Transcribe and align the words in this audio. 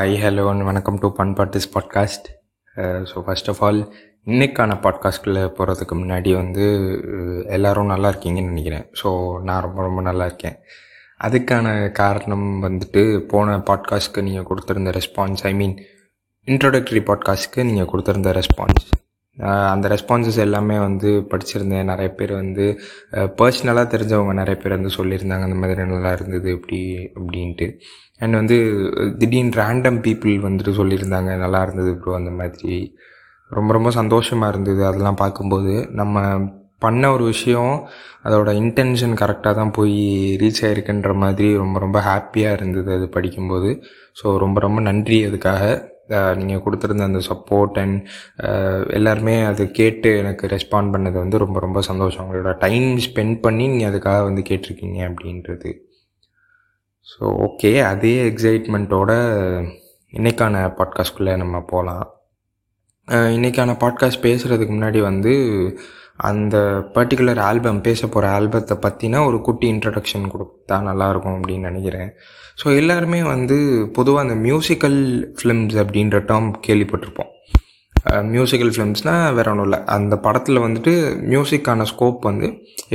Hi 0.00 0.14
hello 0.20 0.42
வணக்கம் 0.68 0.98
to 1.00 1.08
fun 1.16 1.32
patties 1.38 1.66
podcast 1.72 2.26
so 3.08 3.16
first 3.24 3.48
of 3.48 3.58
all 3.66 3.80
இன்றைக்கான 4.26 4.76
பாட்காஸ்ட்குள்ளே 4.84 5.42
போகிறதுக்கு 5.56 5.94
முன்னாடி 6.00 6.30
வந்து 6.38 6.64
uh, 7.16 7.40
எல்லோரும் 7.56 7.90
நல்லா 7.92 8.08
இருக்கீங்கன்னு 8.12 8.52
நினைக்கிறேன். 8.52 8.86
ஸோ 9.00 9.10
நான் 9.46 9.62
ரொம்ப 9.62 9.80
ரொம்ப 9.82 10.02
நல்லா 10.08 10.24
இருக்கேன். 10.24 10.56
அதுக்கான 11.20 11.74
காரணம் 12.00 12.46
வந்துட்டு 12.66 13.02
போன 13.32 13.58
பாட்காஸ்ட்க்கு 13.70 14.26
நீங்கள் 14.28 14.48
கொடுத்துருந்த 14.50 14.94
ரெஸ்பான்ஸ் 14.98 15.44
ஐ 15.50 15.52
மீன் 15.60 15.76
இன்ட்ரோடக்டரி 16.48 17.02
பாட்காஸ்ட்க்கு 17.10 17.68
நீங்கள் 17.70 17.90
கொடுத்துருந்த 17.92 18.32
ரெஸ்பான்ஸ் 18.40 18.86
uh, 19.36 19.66
அந்த 19.72 19.88
ரெஸ்பான்சஸ் 19.94 20.42
எல்லாமே 20.46 20.78
வந்து 20.88 21.12
படிச்சிருந்தேன். 21.32 21.90
நிறைய 21.92 22.10
பேர் 22.20 22.34
வந்து 22.42 22.66
uh, 23.16 23.28
பர்சனலாக 23.40 23.88
தெரிஞ்சவங்க 23.96 24.34
நிறைய 24.42 24.58
பேர் 24.62 24.78
வந்து 24.78 24.98
சொல்லியிருந்தாங்க 24.98 25.48
அந்த 25.50 25.60
மாதிரி 25.62 25.92
நல்லா 25.94 26.12
இருந்தது 26.12 26.50
இப்படி 26.58 26.80
அப்படின்ட்டு. 27.18 27.68
அண்ட் 28.22 28.34
வந்து 28.40 28.56
திடீர்னு 29.20 29.58
ரேண்டம் 29.62 30.00
பீப்புள் 30.06 30.34
வந்துட்டு 30.46 30.72
சொல்லியிருந்தாங்க 30.80 31.30
நல்லா 31.44 31.60
இருந்தது 31.66 31.92
ப்ரோ 32.00 32.14
அந்த 32.20 32.32
மாதிரி. 32.40 32.74
ரொம்ப 33.50 33.70
ரொம்ப 33.76 33.90
சந்தோஷமாக 34.00 34.52
இருந்தது 34.52 34.82
அதெல்லாம் 34.88 35.20
பார்க்கும்போது. 35.22 35.74
நம்ம 36.00 36.16
பண்ண 36.84 37.04
ஒரு 37.14 37.24
விஷயம் 37.32 37.72
அதோட 38.26 38.50
இன்டென்ஷன் 38.62 39.14
கரெக்டாக 39.22 39.54
தான் 39.60 39.72
போய் 39.78 39.96
ரீச் 40.42 40.62
ஆயிருக்குன்ற 40.66 41.12
மாதிரி 41.22 41.48
ரொம்ப 41.62 41.78
ரொம்ப 41.84 41.98
ஹாப்பியாக 42.08 42.56
இருந்தது 42.58 42.90
அது 42.98 43.06
படிக்கும்போது. 43.16 43.70
ஸோ 44.20 44.36
ரொம்ப 44.44 44.60
ரொம்ப 44.66 44.80
நன்றி 44.88 45.18
அதுக்காக. 45.28 45.64
நீங்கள் 46.38 46.62
கொடுத்துருந்த 46.64 47.04
அந்த 47.08 47.20
சப்போர்ட் 47.28 47.76
அண்ட் 47.82 47.98
எல்லாருமே 48.98 49.34
அது 49.50 49.64
கேட்டு 49.80 50.10
எனக்கு 50.22 50.46
ரெஸ்பாண்ட் 50.54 50.92
பண்ணது 50.94 51.16
வந்து 51.24 51.42
ரொம்ப 51.44 51.58
ரொம்ப 51.66 51.80
சந்தோஷம். 51.90 52.24
உங்களோட 52.26 52.52
டைம் 52.64 52.88
ஸ்பெண்ட் 53.06 53.38
பண்ணி 53.46 53.66
நீங்கள் 53.74 53.90
அதுக்காக 53.92 54.22
வந்து 54.28 54.44
கேட்டிருக்கீங்க 54.50 54.98
அப்படின்றது. 55.10 55.72
ஸோ 57.10 57.26
ஓகே 57.46 57.70
அதே 57.82 58.30
எக்ஸைட்மெண்ட்டோட 58.30 59.12
இன்னைக்கான 60.12 60.62
பாட்காஸ்ட்குள்ளே 60.78 61.36
நம்ம 61.36 61.60
போகலாம் 61.60 62.06
இன்றைக்கான 63.08 63.74
பாட்காஸ்ட் 63.82 64.24
பேசுகிறதுக்கு 64.26 64.74
முன்னாடி 64.74 65.00
வந்து 65.00 65.32
அந்த 66.16 66.56
பர்டிகுலர் 66.94 67.40
ஆல்பம் 67.40 67.80
பேச 67.80 68.06
போகிற 68.06 68.40
ஆல்பத்தை 68.40 68.74
பற்றின 68.86 69.22
ஒரு 69.26 69.40
குட்டி 69.40 69.72
இன்ட்ரடக்ஷன் 69.72 70.26
கொடுத்தா 70.32 70.76
நல்லாயிருக்கும் 70.88 71.36
அப்படின்னு 71.36 71.60
நினைக்கிறேன். 71.60 72.10
ஸோ 72.60 72.76
எல்லாருமே 72.76 73.22
வந்து 73.22 73.58
பொதுவாக 73.92 74.24
அந்த 74.28 74.36
மியூசிக்கல் 74.48 74.98
ஃபிலிம்ஸ் 75.38 75.76
அப்படின்ற 75.82 76.18
டேர்ம் 76.30 76.50
கேள்விப்பட்டிருப்போம். 76.66 77.32
மியூசிக்கல் 78.34 78.72
ஃபிலிம்ஸ்னால் 78.74 79.34
வேற 79.36 79.46
ஒன்றும் 79.50 79.66
இல்லை. 79.68 79.78
அந்த 79.96 80.14
படத்தில் 80.26 80.62
வந்துட்டு 80.64 80.92
மியூசிக்கான 81.32 81.84
ஸ்கோப் 81.90 82.20
வந்து 82.28 82.46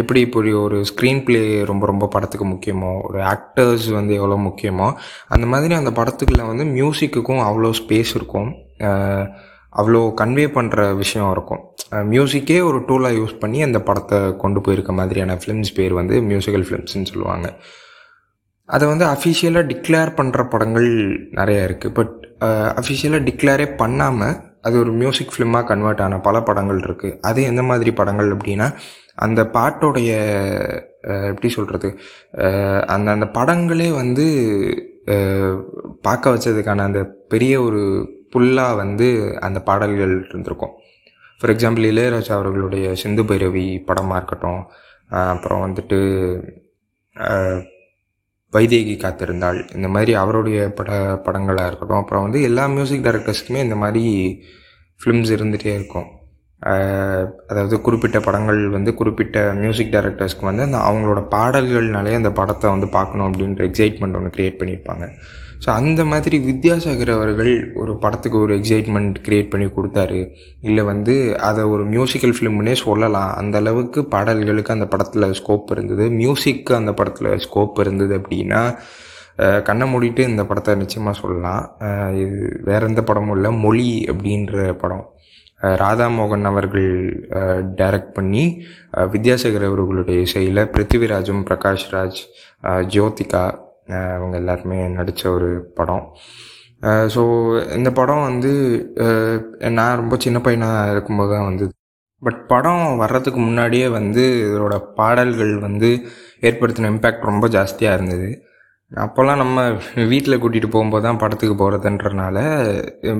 எப்படி 0.01 0.19
இப்படி 0.27 0.51
ஒரு 0.65 0.77
ஸ்க்ரீன் 0.89 1.21
ப்ளே 1.25 1.41
ரொம்ப 1.71 1.85
ரொம்ப 1.91 2.05
படத்துக்கு 2.15 2.45
முக்கியமோ 2.53 2.91
ஒரு 3.07 3.19
ஆக்டர்ஸ் 3.33 3.87
வந்து 3.97 4.13
எவ்வளோ 4.19 4.37
முக்கியமோ 4.47 4.87
அந்த 5.35 5.45
மாதிரி 5.53 5.75
அந்த 5.81 5.91
படத்துக்குள்ள 5.99 6.45
வந்து 6.51 6.65
மியூசிக்குக்கும் 6.77 7.43
அவ்வளோ 7.49 7.71
ஸ்பேஸ் 7.81 8.13
இருக்கும். 8.19 8.49
அவ்வளோ 9.81 10.01
கன்வே 10.21 10.47
பண்ணுற 10.57 10.81
விஷயம் 11.03 11.31
இருக்கும். 11.35 11.61
மியூசிக்கே 12.13 12.59
ஒரு 12.67 12.77
டூலாக 12.89 13.19
யூஸ் 13.21 13.33
பண்ணி 13.39 13.61
அந்த 13.67 13.79
படத்தை 13.87 14.19
கொண்டு 14.43 14.59
போயிருக்க 14.65 14.91
மாதிரியான 14.99 15.35
ஃபிலிம்ஸ் 15.41 15.75
பேர் 15.79 15.93
வந்து 15.93 16.17
மியூசிக்கல் 16.29 16.65
ஃபிலிம்ஸ்னு 16.67 17.09
சொல்லுவாங்க. 17.11 17.47
அதை 18.65 18.85
வந்து 18.91 19.05
அஃபிஷியலாக 19.05 19.65
டிக்ளேர் 19.71 20.11
பண்ணுற 20.19 20.43
படங்கள் 20.53 20.89
நிறையா 21.39 21.63
இருக்குது 21.67 21.95
பட் 21.99 22.13
அஃபிஷியலாக 22.79 23.25
டிக்ளேரே 23.29 23.67
பண்ணாமல் 23.81 24.37
அது 24.65 24.75
ஒரு 24.83 24.91
மியூசிக் 25.01 25.33
ஃபிலிமாக 25.33 25.67
கன்வெர்ட் 25.71 26.03
ஆன 26.05 26.19
பல 26.27 26.35
படங்கள் 26.41 26.79
இருக்குது 26.87 27.17
அது 27.29 27.39
எந்த 27.51 27.63
மாதிரி 27.69 27.91
படங்கள் 27.99 28.29
அப்படின்னா 28.35 28.67
அந்த 29.25 29.41
பாட்டோடைய 29.57 30.11
எப்படி 31.31 31.49
சொல்கிறது 31.57 31.89
அந்த 32.93 33.07
அந்த 33.15 33.27
படங்களே 33.37 33.89
வந்து 34.01 34.25
பார்க்க 36.01 36.33
வச்சதுக்கான 36.33 36.85
அந்த 36.89 37.01
பெரிய 37.33 37.53
ஒரு 37.61 37.81
புல்லாக 38.33 38.79
வந்து 38.81 39.07
அந்த 39.47 39.59
பாடல்கள் 39.67 40.13
இருந்திருக்கும். 40.27 40.73
ஃபார் 41.39 41.51
எக்ஸாம்பிள் 41.53 41.85
இளையராஜா 41.91 42.33
அவர்களுடைய 42.39 42.87
சிந்து 43.01 43.23
பைரவி 43.23 43.65
படமாக 43.89 44.19
இருக்கட்டும் 44.19 44.61
அப்புறம் 45.31 45.63
வந்துட்டு 45.65 45.99
வைதேகி 48.55 48.95
காத்திருந்தாள். 49.03 49.59
இந்த 49.75 49.87
மாதிரி 49.95 50.13
அவருடைய 50.23 50.59
பட 50.79 50.91
படங்களாக 51.25 51.69
இருக்கட்டும். 51.69 52.01
அப்புறம் 52.01 52.25
வந்து 52.25 52.41
எல்லா 52.49 52.65
மியூசிக் 52.75 53.05
டைரக்டர்ஸ்க்குமே 53.07 53.63
இந்த 53.67 53.77
மாதிரி 53.83 54.03
ஃபிலிம்ஸ் 54.99 55.33
இருந்துகிட்டே 55.37 55.73
இருக்கும். 55.79 56.09
அதாவது 57.51 57.75
குறிப்பிட்ட 57.85 58.19
படங்கள் 58.27 58.59
வந்து 58.75 58.91
குறிப்பிட்ட 58.99 59.39
மியூசிக் 59.61 59.91
டைரக்டர்ஸ்க்கு 59.95 60.49
வந்து 60.49 60.63
அந்த 60.67 60.79
அவங்களோட 60.89 61.21
பாடல்கள்னாலே 61.35 62.13
அந்த 62.19 62.31
படத்தை 62.39 62.69
வந்து 62.75 62.87
பார்க்கணும் 62.97 63.27
அப்படின்ற 63.31 63.63
எக்ஸைட்மெண்ட் 63.69 64.17
ஒன்று 64.19 64.35
க்ரியேட் 64.37 64.59
பண்ணியிருப்பாங்க. 64.61 65.07
ஸோ 65.65 65.69
அந்த 65.79 66.01
மாதிரி 66.09 66.37
வித்யாசாகர் 66.47 67.11
அவர்கள் 67.15 67.53
ஒரு 67.81 67.93
படத்துக்கு 68.01 68.37
ஒரு 68.45 68.53
எக்ஸைட்மெண்ட் 68.59 69.15
க்ரியேட் 69.27 69.49
பண்ணி 69.53 69.67
கொடுத்தாரு. 69.77 70.19
இல்லை 70.67 70.83
வந்து 70.89 71.15
அதை 71.49 71.63
ஒரு 71.73 71.83
மியூசிக்கல் 71.93 72.35
ஃபிலிம்னே 72.37 72.75
சொல்லலாம். 72.83 73.31
அந்த 73.39 73.55
அளவுக்கு 73.63 74.01
பாடல்களுக்கு 74.13 74.75
அந்த 74.75 74.87
படத்தில் 74.93 75.35
ஸ்கோப் 75.39 75.73
இருந்தது. 75.75 76.05
மியூசிக்கு 76.21 76.73
அந்த 76.81 76.93
படத்தில் 76.99 77.31
ஸ்கோப் 77.45 77.81
இருந்தது 77.85 78.13
அப்படின்னா 78.19 78.61
கண்ணை 79.69 79.85
மூடிட்டு 79.93 80.21
இந்த 80.31 80.43
படத்தை 80.49 80.75
நிச்சயமாக 80.83 81.15
சொல்லலாம். 81.21 81.63
இது 82.23 82.37
வேற 82.69 82.81
எந்த 82.91 83.01
படமும் 83.09 83.35
இல்லை. 83.37 83.51
மொழி 83.65 83.89
அப்படின்ற 84.11 84.73
படம். 84.83 85.05
ராதாமோகன் 85.81 85.81
ராதா 85.81 86.07
மோகன் 86.15 86.47
அவர்கள் 86.49 86.89
டைரக்ட் 87.79 88.15
பண்ணி 88.17 88.43
வித்யாசாகர் 89.13 89.67
அவர்களுடைய 89.67 90.25
இசையில் 90.27 90.69
பிருத்திவிராஜும் 90.73 91.45
பிரகாஷ்ராஜ் 91.49 92.19
ஜோதிகா 92.95 93.43
அவங்க 94.17 94.35
எல்லாருமே 94.41 94.77
நடித்த 94.97 95.23
ஒரு 95.37 95.49
படம். 95.77 96.05
ஸோ 97.13 97.21
இந்த 97.77 97.89
படம் 97.99 98.27
வந்து 98.29 98.51
நான் 99.77 99.99
ரொம்ப 100.01 100.15
சின்ன 100.25 100.39
பையனாக 100.45 100.91
இருக்கும்போது 100.93 101.31
தான் 101.35 101.47
வந்தது. 101.49 101.71
பட் 102.21 102.39
படம் 102.51 102.83
வர்றதுக்கு 103.03 103.39
முன்னாடியே 103.47 103.87
வந்து 103.99 104.23
இதோட 104.47 104.75
பாடல்கள் 104.99 105.53
வந்து 105.67 105.89
ஏற்படுத்தின 106.49 106.91
இம்பேக்ட் 106.93 107.29
ரொம்ப 107.31 107.45
ஜாஸ்தியாக 107.55 107.97
இருந்தது. 107.97 108.29
அப்போல்லாம் 108.91 109.41
நம்ம 109.43 109.59
வீட்டில் 110.11 110.39
கூட்டிகிட்டு 110.41 110.69
போகும்போது 110.73 111.03
தான் 111.05 111.19
படத்துக்கு 111.21 111.55
போகிறதுன்றனால 111.61 112.37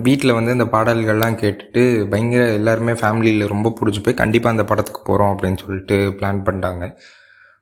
வீட்டில் 0.07 0.35
வந்து 0.37 0.55
இந்த 0.57 0.67
பாடல்கள்லாம் 0.75 1.39
கேட்டுட்டு 1.41 1.83
பயங்கர 2.11 2.43
எல்லாருமே 2.59 2.93
ஃபேமிலியில் 3.01 3.51
ரொம்ப 3.53 3.71
பிடிச்சி 3.79 4.01
போய் 4.05 4.21
கண்டிப்பாக 4.21 4.55
அந்த 4.55 4.65
படத்துக்கு 4.71 5.01
போகிறோம் 5.09 5.33
அப்படின்னு 5.33 5.61
சொல்லிட்டு 5.63 5.97
பிளான் 6.19 6.45
பண்ணிட்டாங்க. 6.47 6.85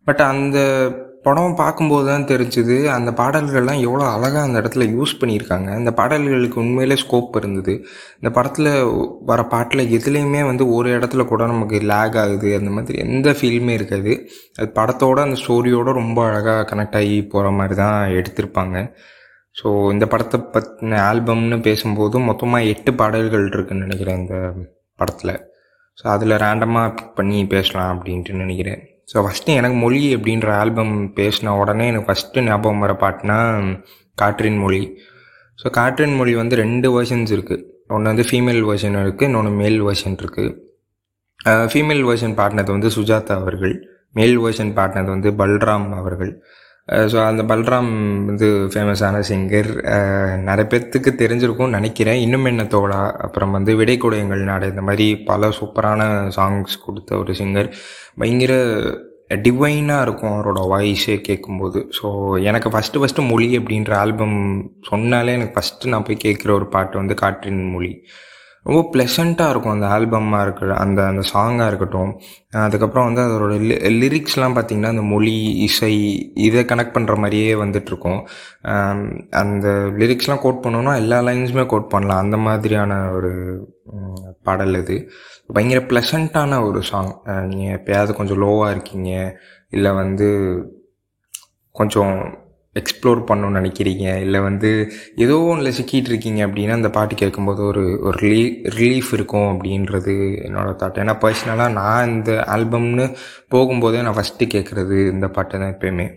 பட் 0.07 0.23
அந்த 0.31 0.57
படம் 1.25 1.57
பார்க்கும்போது 1.61 2.05
தான் 2.09 2.27
தெரிஞ்சுது 2.31 2.75
அந்த 2.95 3.09
பாடல்கள்லாம் 3.19 3.81
எவ்வளோ 3.87 4.05
அழகாக 4.13 4.43
அந்த 4.47 4.57
இடத்துல 4.61 4.85
யூஸ் 4.95 5.13
பண்ணியிருக்காங்க. 5.21 5.69
அந்த 5.79 5.91
பாடல்களுக்கு 5.99 6.57
உண்மையிலே 6.63 6.97
ஸ்கோப் 7.03 7.37
இருந்தது. 7.39 7.73
இந்த 8.19 8.29
படத்தில் 8.37 8.71
வர 9.29 9.41
பாட்டில் 9.53 9.83
எதுலேயுமே 9.97 10.41
வந்து 10.49 10.65
ஒரு 10.77 10.89
இடத்துல 10.97 11.25
கூட 11.31 11.47
நமக்கு 11.53 11.79
லேக் 11.91 12.17
ஆகுது 12.23 12.51
அந்த 12.59 12.71
மாதிரி 12.77 12.99
எந்த 13.07 13.31
ஃபீலுமே 13.39 13.75
இருக்காது. 13.79 14.13
அது 14.57 14.69
படத்தோட 14.79 15.19
அந்த 15.27 15.39
ஸ்டோரியோடு 15.43 15.97
ரொம்ப 16.01 16.19
அழகாக 16.29 16.67
கனெக்ட் 16.71 16.99
ஆகி 17.01 17.17
போகிற 17.33 17.51
மாதிரி 17.59 17.77
தான் 17.83 17.99
எடுத்திருப்பாங்க. 18.19 18.77
ஸோ 19.55 19.67
இந்த 19.95 20.05
படத்தை 20.13 20.37
பற்றின 20.53 21.01
ஆல்பம்னு 21.09 21.59
பேசும்போது 21.67 22.19
மொத்தமாக 22.29 22.69
எட்டு 22.73 22.93
பாடல்கள் 23.01 23.45
இருக்குன்னு 23.53 23.85
நினைக்கிறேன் 23.87 24.21
இந்த 24.21 24.37
படத்தில். 24.99 25.35
ஸோ 25.97 26.03
அதில் 26.13 26.41
ரேண்டமாக 26.43 26.93
பிக் 26.97 27.15
பண்ணி 27.19 27.39
பேசலாம் 27.53 27.91
அப்படின்ட்டு 27.93 28.41
நினைக்கிறேன். 28.43 28.81
ஸோ 29.11 29.17
ஃபஸ்ட்டு 29.25 29.57
எனக்கு 29.59 29.77
மொழி 29.83 30.01
அப்படின்ற 30.15 30.49
ஆல்பம் 30.61 30.93
பேசின 31.19 31.53
உடனே 31.61 31.85
எனக்கு 31.91 32.07
ஃபஸ்ட்டு 32.09 32.43
ஞாபகம் 32.47 32.83
வர 32.83 32.93
பாட்டுனா 33.03 33.37
காற்றின் 34.21 34.59
மொழி. 34.63 34.81
ஸோ 35.59 35.69
காற்றின் 35.77 36.15
மொழி 36.19 36.33
வந்து 36.41 36.55
ரெண்டு 36.63 36.87
வேர்ஷன்ஸ் 36.95 37.31
இருக்குது 37.37 37.65
ஒன்று 37.95 38.11
வந்து 38.11 38.25
ஃபீமேல் 38.29 38.61
வேர்ஷன் 38.69 38.97
இருக்குது 39.03 39.29
இன்னொன்று 39.29 39.51
மேல் 39.61 39.79
வேர்ஷன் 39.87 40.17
இருக்குது 40.23 40.51
ஃபீமேல் 41.71 42.03
வேர்ஷன் 42.09 42.35
பாடினது 42.39 42.71
வந்து 42.75 42.89
சுஜாதா 42.97 43.35
அவர்கள். 43.41 43.75
மேல் 44.17 44.37
வேர்ஷன் 44.43 44.71
பாடினது 44.77 45.09
வந்து 45.15 45.29
பல்ராம் 45.41 45.87
அவர்கள். 46.01 46.31
ஸோ 46.87 47.17
அந்த 47.27 47.41
பல்ராம் 47.49 47.91
வந்து 48.29 48.47
ஃபேமஸான 48.71 49.19
சிங்கர் 49.29 49.69
நிறைய 50.47 50.65
பேர்த்துக்கு 50.71 51.11
தெரிஞ்சிருக்கும்னு 51.21 51.77
நினைக்கிறேன். 51.77 52.19
இன்னும் 52.25 52.45
என்ன 52.45 52.63
தோழா 52.73 52.99
அப்புறம் 53.25 53.55
வந்து 53.57 53.71
விடை 53.75 53.95
குடையங்கள் 53.97 54.43
நாடு 54.49 54.67
இந்த 54.67 54.81
மாதிரி 54.81 55.05
பல 55.29 55.49
சூப்பரான 55.59 56.01
சாங்ஸ் 56.37 56.75
கொடுத்த 56.85 57.17
ஒரு 57.17 57.33
சிங்கர் 57.39 57.69
பயங்கர 58.21 58.53
டிவைனாக 59.45 60.05
இருக்கும் 60.05 60.33
அவரோட 60.33 60.61
வாய்ஸே 60.73 61.15
கேட்கும்போது 61.29 61.79
ஸோ 61.99 62.07
எனக்கு 62.49 62.69
ஃபஸ்ட்டு 62.73 63.01
ஃபஸ்ட்டு 63.03 63.27
மொழி 63.31 63.49
அப்படின்ற 63.59 63.93
ஆல்பம் 64.03 64.37
சொன்னாலே 64.89 65.33
எனக்கு 65.33 65.55
ஃபஸ்ட்டு 65.57 65.91
நான் 65.93 66.05
போய் 66.09 66.23
கேட்குற 66.25 66.51
ஒரு 66.59 66.67
பாட்டு 66.75 66.97
வந்து 66.97 67.15
காற்றின் 67.23 67.63
மொழி. 67.75 67.93
ரொம்ப 68.67 68.81
ப்ளசண்ட்டாக 68.93 69.51
இருக்கும் 69.53 69.73
அந்த 69.75 69.87
ஆல்பமாக 69.95 70.43
இருக்க 70.45 70.75
அந்த 70.83 70.99
அந்த 71.11 71.23
சாங்காக 71.33 71.67
இருக்கட்டும். 71.71 72.11
அதுக்கப்புறம் 72.65 73.07
வந்து 73.07 73.23
அதோட 73.25 73.55
லி 73.69 73.99
லிரிக்ஸ்லாம் 74.01 74.55
பார்த்திங்கன்னா 74.57 74.91
அந்த 74.93 75.03
மொழி 75.13 75.33
இசை 75.67 75.93
இதை 76.45 76.63
கனெக்ட் 76.71 76.95
பண்ணுற 76.97 77.15
மாதிரியே 77.23 77.49
வந்துட்டுருக்கும். 77.63 78.21
அந்த 79.41 79.67
லிரிக்ஸ்லாம் 80.01 80.43
கோட் 80.45 80.63
பண்ணோன்னா 80.65 80.93
எல்லா 81.03 81.19
லைன்ஸுமே 81.29 81.65
கோட் 81.73 81.91
பண்ணலாம். 81.95 82.23
அந்த 82.25 82.37
மாதிரியான 82.47 82.99
ஒரு 83.17 83.31
பாடல் 84.43 84.77
இது. 84.81 84.97
பயங்கர 85.55 85.79
ப்ளசண்ட்டான 85.89 86.59
ஒரு 86.67 86.79
சாங் 86.91 87.11
நீங்கள் 87.51 87.75
எப்பயாவது 87.79 88.11
கொஞ்சம் 88.19 88.41
லோவாக 88.43 88.73
இருக்கீங்க 88.75 89.11
இல்லை 89.69 89.91
வந்து 90.01 90.29
கொஞ்சம் 91.75 92.15
எக்ஸ்ப்ளோர் 92.75 93.19
பண்ணணும்னு 93.29 93.59
நினைக்கிறீங்க? 93.59 94.19
இல்லை 94.21 94.39
வந்து 94.39 94.69
ஏதோ 95.15 95.39
ஒன்றில் 95.39 95.75
சிக்கிட்டு 95.79 96.09
இருக்கீங்க 96.11 96.47
அப்படின்னா 96.47 96.69
அந்த 96.69 96.89
பாட்டு 96.89 97.15
கேட்கும்போது 97.15 97.63
ஒரு 97.63 97.99
ஒரு 98.01 98.17
ரிலீ 98.17 98.45
ரிலீஃப் 98.77 99.11
இருக்கும் 99.13 99.49
அப்படின்றது 99.53 100.15
என்னோடய 100.47 100.77
தாட் 100.81 101.01
ஏன்னா 101.03 101.15
பர்சனலாக 101.25 101.71
நான் 101.71 102.09
இந்த 102.09 102.31
ஆல்பம்னு 102.47 103.05
போகும்போதே 103.51 104.01
நான் 104.01 104.15
ஃபஸ்ட்டு 104.15 104.49
கேட்குறது 104.53 104.97
இந்த 105.11 105.27
பாட்டை 105.27 105.59
தான் 105.59 105.75
எப்பயுமே. 105.75 106.07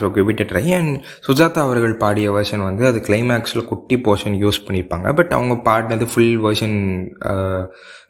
So 0.00 0.08
give it 0.16 0.42
try 0.50 0.64
and 0.78 0.94
Sujatha 1.26 1.60
அவர்கள் 1.66 1.94
பாடிய 2.02 2.28
வெர்ஷன் 2.36 2.64
வந்து 2.68 2.84
அது 2.86 2.98
கிளைமேக்ஸில் 3.08 3.64
குட்டி 3.70 3.96
போர்ஷன் 4.06 4.36
யூஸ் 4.44 4.60
பண்ணியிருப்பாங்க 4.66 5.08
பட் 5.20 5.32
அவங்க 5.38 5.54
பாடினது 5.68 6.08
ஃபுல் 6.12 6.38
வெர்ஷன் 6.46 6.76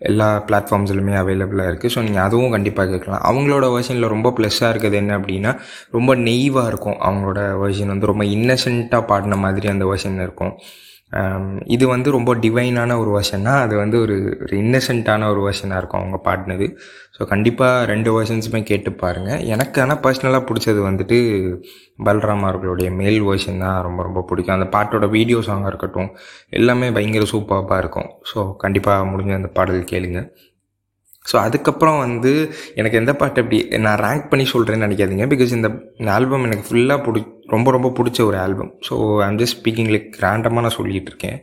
எல்லா 0.08 0.28
பிளாட்ஃபார்ம்ஸ்லையுமே 0.48 1.14
அவைலபிளாக 1.22 1.70
இருக்குது 1.70 1.92
ஸோ 1.94 2.02
நீங்கள் 2.06 2.24
அதுவும் 2.26 2.54
கண்டிப்பாக 2.56 2.90
கேட்கலாம். 2.92 3.22
அவங்களோட 3.30 3.64
வெர்ஷனில் 3.76 4.12
ரொம்ப 4.14 4.28
ப்ளஸ்ஸாக 4.38 4.72
இருக்குது 4.72 4.98
என்ன 5.02 5.18
அப்படின்னா 5.18 5.52
ரொம்ப 5.90 6.10
நெய்வாக 6.28 6.70
இருக்கும். 6.72 6.98
அவங்களோட 7.08 7.40
வெர்ஷன் 7.64 7.92
வந்து 7.94 8.10
ரொம்ப 8.12 8.24
இன்னசென்ட்டாக 8.36 9.04
பாடின 9.10 9.38
மாதிரி 9.46 9.68
அந்த 9.68 9.86
வேர்ஷன் 9.92 10.22
இருக்கும். 10.26 10.54
இது 11.74 11.84
வந்து 11.92 12.08
ரொம்ப 12.16 12.30
டிவைனான 12.42 12.96
ஒரு 13.02 13.10
வருஷன்னா 13.16 13.52
அது 13.64 13.74
வந்து 13.76 13.96
ஒரு 14.04 14.16
ஒரு 14.44 14.54
இன்னசென்ட்டான 14.62 15.28
ஒரு 15.32 15.40
வருஷனாக 15.46 15.80
இருக்கும் 15.80 16.00
அவங்க 16.02 16.18
பாடினது. 16.26 16.66
ஸோ 17.16 17.26
கண்டிப்பாக 17.32 17.86
ரெண்டு 17.92 18.10
வருஷன்ஸுமே 18.16 18.60
கேட்டு 18.70 18.90
பாருங்கள் 19.02 19.42
எனக்கு 19.54 19.80
ஆனால் 19.84 20.00
பர்சனலாக 20.04 20.42
பிடிச்சது 20.50 20.82
வந்துட்டு 20.88 21.18
பல்ராம் 22.08 22.46
அவர்களுடைய 22.48 22.90
மேல் 23.00 23.20
வெர்ஷன் 23.28 23.64
தான் 23.64 23.80
ரொம்ப 23.86 24.02
ரொம்ப 24.08 24.22
பிடிக்கும். 24.28 24.56
அந்த 24.58 24.68
பாட்டோட 24.76 25.08
வீடியோ 25.16 25.40
சாங்காக 25.48 25.72
இருக்கட்டும் 25.72 26.12
எல்லாமே 26.60 26.90
பயங்கர 26.98 27.26
சூப்பராக 27.32 27.82
இருக்கும். 27.84 28.08
ஸோ 28.32 28.38
கண்டிப்பாக 28.64 29.10
முடிஞ்ச 29.12 29.34
அந்த 29.40 29.52
பாடல் 29.58 29.90
கேளுங்க. 29.94 30.22
ஸோ 31.30 31.36
அதுக்கப்புறம் 31.46 31.98
வந்து 32.04 32.30
எனக்கு 32.80 32.98
எந்த 33.00 33.12
பாட்டு 33.20 33.40
அப்படி 33.42 33.58
நான் 33.86 34.00
ரேங்க் 34.04 34.30
பண்ணி 34.30 34.44
சொல்கிறேன்னு 34.52 34.86
நினைக்காதீங்க. 34.86 35.24
பிகாஸ் 35.32 35.52
இந்த 35.56 35.68
ஆல்பம் 36.14 36.46
எனக்கு 36.48 36.64
ஃபுல்லாக 36.68 36.98
பிடி 37.06 37.20
ரொம்ப 37.54 37.70
ரொம்ப 37.76 37.88
பிடிச்ச 37.98 38.20
ஒரு 38.28 38.38
album 38.44 38.72
so 38.88 38.94
I'm 39.26 39.38
just 39.38 39.56
speaking 39.58 39.90
like 39.94 40.08
ரேண்டமாக 40.24 40.64
நான் 40.66 40.78
சொல்லிகிட்டு 40.78 41.10
இருக்கேன். 41.12 41.38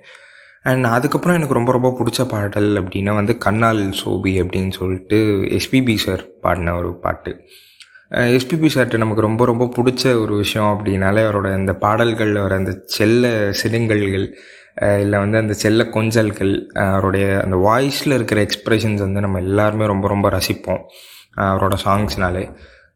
அண்ட் 0.65 0.85
அதுக்கப்புறம் 0.95 1.37
எனக்கு 1.37 1.57
ரொம்ப 1.59 1.71
ரொம்ப 1.71 1.89
பிடிச்ச 1.99 2.21
பாடல் 2.33 2.69
அப்படின்னா 2.81 3.13
வந்து 3.13 3.33
கண்ணால் 3.45 3.81
சோபி 4.01 4.33
அப்படின்னு 4.41 4.73
சொல்லிட்டு 4.79 5.19
எஸ்பிபி 5.59 5.95
சார் 6.05 6.23
பாடின 6.45 6.75
ஒரு 6.75 6.91
பாட்டு. 7.05 7.31
எஸ்பிபி 8.35 8.67
சார்ட்டு 8.73 9.01
நமக்கு 9.03 9.25
ரொம்ப 9.25 9.45
ரொம்ப 9.45 9.65
பிடிச்ச 9.77 10.03
ஒரு 10.21 10.33
விஷயம் 10.35 10.69
அப்படின்னாலே 10.73 11.21
அவரோட 11.27 11.47
இந்த 11.57 11.73
பாடல்களில் 11.83 12.43
வர 12.43 12.55
அந்த 12.55 12.73
செல்ல 12.97 13.31
சிடுங்கல்கள் 13.61 14.25
இல்லை 15.03 15.17
வந்து 15.23 15.37
அந்த 15.37 15.53
செல்ல 15.63 15.83
கொஞ்சல்கள் 15.95 16.53
அவருடைய 16.85 17.27
அந்த 17.45 17.57
வாய்ஸில் 17.67 18.15
இருக்கிற 18.17 18.39
எக்ஸ்ப்ரெஷன்ஸ் 18.47 19.03
வந்து 19.05 19.23
நம்ம 19.25 19.39
எல்லாருமே 19.39 19.85
ரொம்ப 19.85 20.07
ரொம்ப 20.07 20.29
ரசிப்போம் 20.29 20.83
அவரோட 21.47 21.75
சாங்ஸ்னாலே 21.85 22.43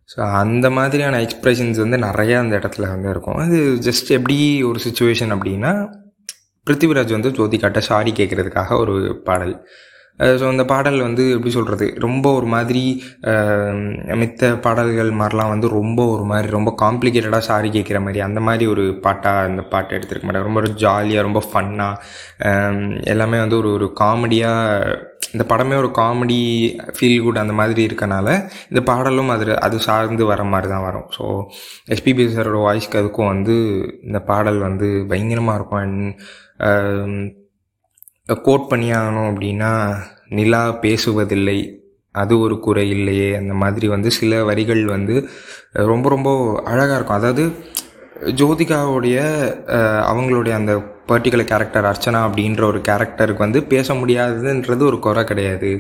ஸோ 0.10 0.20
அந்த 0.42 0.68
மாதிரியான 0.78 1.20
எக்ஸ்ப்ரெஷன்ஸ் 1.26 1.78
வந்து 1.84 1.98
நிறையா 2.08 2.38
அந்த 2.44 2.54
இடத்துல 2.60 2.88
வந்து 2.94 3.10
இருக்கும். 3.10 3.40
அது 3.46 3.60
ஜஸ்ட் 3.88 4.10
எப்படி 4.18 4.38
ஒரு 4.70 4.80
சுச்சுவேஷன் 4.88 5.32
அப்படின்னா 5.36 5.72
பிருத்திவிராஜ் 6.68 7.16
வந்து 7.18 7.30
ஜோதிகாட்ட 7.38 7.80
சாரி 7.90 8.12
கேட்குறதுக்காக 8.18 8.78
ஒரு 8.80 8.96
பாடல். 9.30 9.56
ஸோ 10.40 10.44
அந்த 10.50 10.64
பாடல் 10.72 10.98
வந்து 11.06 11.24
எப்படி 11.36 11.52
சொல்கிறது 11.56 11.86
ரொம்ப 12.00 12.26
ஒரு 12.34 12.46
மாதிரி 12.46 12.82
மித்த 14.22 14.50
பாடல்கள் 14.66 15.10
மாதிரிலாம் 15.12 15.52
வந்து 15.54 15.68
ரொம்ப 15.78 16.00
ஒரு 16.16 16.24
மாதிரி 16.24 16.48
ரொம்ப 16.58 16.72
காம்ப்ளிகேட்டடாக 16.82 17.48
சாரி 17.50 17.70
கேட்குற 17.70 18.00
மாதிரி 18.06 18.20
அந்த 18.20 18.40
மாதிரி 18.48 18.66
ஒரு 18.74 18.84
பாட்டாக 19.06 19.48
அந்த 19.50 19.64
பாட்டை 19.74 19.96
எடுத்துருக்க 19.98 20.28
மாட்டேன் 20.28 20.48
ரொம்ப 20.50 20.62
ஜாலியாக 20.84 21.26
ரொம்ப 21.28 21.42
ஃபன்னாக 21.48 23.00
எல்லாமே 23.14 23.40
வந்து 23.40 23.58
ஒரு 23.58 23.72
ஒரு 23.74 23.88
காமெடியாக 24.04 25.00
இந்த 25.34 25.44
படமே 25.52 25.76
ஒரு 25.82 25.90
காமெடி 26.00 26.40
ஃபீல் 26.96 27.22
குட் 27.26 27.42
அந்த 27.44 27.54
மாதிரி 27.60 27.82
இருக்கனால 27.90 28.28
இந்த 28.72 28.82
பாடலும் 28.90 29.30
அது 29.36 29.46
அது 29.66 29.78
சார்ந்து 29.88 30.24
வர 30.32 30.44
மாதிரி 30.54 30.70
தான் 30.74 30.86
வரும். 30.88 31.08
ஸோ 31.18 31.26
எஸ்பிபி 31.96 32.26
சாரோட 32.36 32.62
வாய்ஸ்க்கு 32.68 33.00
அதுக்கும் 33.02 33.32
வந்து 33.34 33.56
இந்த 34.08 34.22
பாடல் 34.32 34.60
வந்து 34.68 34.90
பயங்கரமாக 35.12 35.60
இருக்கும். 35.60 35.84
அண்ட் 35.86 36.02
um, 36.68 37.14
கோட் 38.48 38.68
பண்ணியாகணும் 38.72 39.30
அப்படின்னா 39.30 39.72
நிலா 40.38 40.64
பேசுவதில்லை 40.84 41.60
அது 42.16 42.34
ஒரு 42.46 42.56
குறை 42.66 42.86
இல்லையே 42.96 43.30
அந்த 43.40 43.54
மாதிரி 43.64 43.88
வந்து 43.94 44.10
சில 44.20 44.42
வரிகள் 44.50 44.84
வந்து 44.96 45.16
ரொம்ப 45.92 46.06
ரொம்ப 46.16 46.30
அழகாக 46.72 46.98
இருக்கும். 46.98 47.20
அதாவது 47.20 47.44
ஜோதிகாவுடைய 48.40 49.18
அவங்களுடைய 50.12 50.54
அந்த 50.58 50.74
பர்டிகுலர் 51.12 51.52
கேரக்டர் 51.52 51.90
அர்ச்சனா 51.92 52.20
அப்படின்ற 52.28 52.64
ஒரு 52.72 52.82
கேரக்டருக்கு 52.90 53.46
வந்து 53.46 53.62
பேச 53.74 53.94
முடியாதுன்றது 53.94 54.84
ஒரு 54.90 55.00
குறை 55.08 55.24
கிடையாது. 55.32 55.72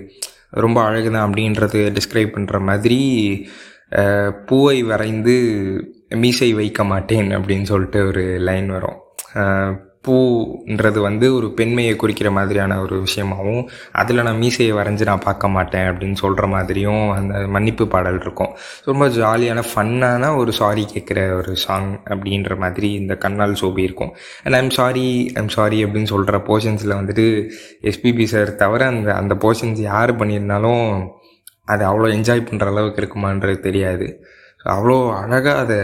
ரொம்ப 0.65 0.77
அழகு 0.87 1.09
தான் 1.11 1.27
அப்படின்றது 1.27 1.81
டிஸ்கிரைப் 1.97 2.33
பண்ணுற 2.35 2.59
மாதிரி 2.69 2.99
பூவை 4.49 4.77
வரைந்து 4.89 5.35
மீசை 6.23 6.49
வைக்க 6.59 6.83
மாட்டேன் 6.91 7.29
அப்படின்னு 7.37 7.67
சொல்லிட்டு 7.71 7.99
ஒரு 8.07 8.23
லைன் 8.49 8.69
வரும். 8.75 8.99
பூன்றது 10.05 10.99
வந்து 11.05 11.25
ஒரு 11.35 11.47
பெண்மையை 11.57 11.95
குறிக்கிற 11.95 12.29
மாதிரியான 12.37 12.77
ஒரு 12.81 12.95
விஷயமாகவும் 13.03 13.65
அதில் 14.01 14.23
நான் 14.27 14.39
மீசையை 14.43 14.73
வரைஞ்சி 14.77 15.05
நான் 15.09 15.23
பார்க்க 15.25 15.53
மாட்டேன் 15.55 15.87
அப்படின்னு 15.91 16.17
சொல்கிற 16.21 16.47
மாதிரியும் 16.47 17.03
அந்த 17.17 17.33
மன்னிப்பு 17.55 17.85
பாடல் 17.87 18.19
இருக்கும். 18.23 18.51
ரொம்ப 18.89 19.07
ஜாலியான 19.17 19.63
ஃபன்னான 19.71 20.31
ஒரு 20.37 20.53
சாரி 20.59 20.85
கேட்குற 20.93 21.19
ஒரு 21.37 21.53
சாங் 21.55 21.91
அப்படின்ற 22.09 22.57
மாதிரி 22.63 22.89
இந்த 22.93 23.15
கண்ணால் 23.15 23.59
சோபி 23.61 23.83
இருக்கும். 23.89 24.11
And 24.43 24.57
I'm 24.61 24.73
sorry 24.79 25.05
I'm 25.41 25.53
sorry 25.57 25.79
அப்படின்னு 25.85 26.11
சொல்கிற 26.13 26.39
போர்ஷன்ஸில் 26.49 26.97
வந்துட்டு 26.99 27.27
எஸ்பிபி 27.91 28.27
சார் 28.33 28.51
தவிர 28.55 28.87
அந்த 28.93 29.11
அந்த 29.13 29.35
போர்ஷன்ஸ் 29.45 29.81
யார் 29.91 30.13
பண்ணியிருந்தாலும் 30.21 30.85
அது 31.73 31.83
அவ்வளோ 31.91 32.07
என்ஜாய் 32.17 32.47
பண்ணுற 32.49 32.67
அளவுக்கு 32.73 33.01
இருக்குமான்றது 33.01 33.59
தெரியாது. 33.59 34.07
அவ்வளோ 34.65 34.97
அழகாக 35.21 35.59
அதை 35.59 35.79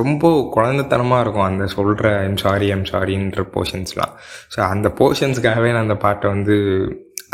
ரொம்ப 0.00 0.30
குழந்தைத்தனமாக 0.56 1.22
இருக்கும் 1.24 1.48
அந்த 1.50 1.66
சொல்கிற 1.66 2.08
ஐம் 2.24 2.36
சாரி 2.36 2.66
ஐம் 2.70 2.88
சாரின்ற 2.92 3.42
போர்ஷன்ஸ்லாம் 3.54 4.14
ஸோ 4.54 4.58
அந்த 4.72 4.88
போர்ஷன்ஸ்க்காகவே 5.00 5.70
நான் 5.74 5.86
அந்த 5.86 5.96
பாட்டை 6.04 6.30
வந்து 6.30 6.56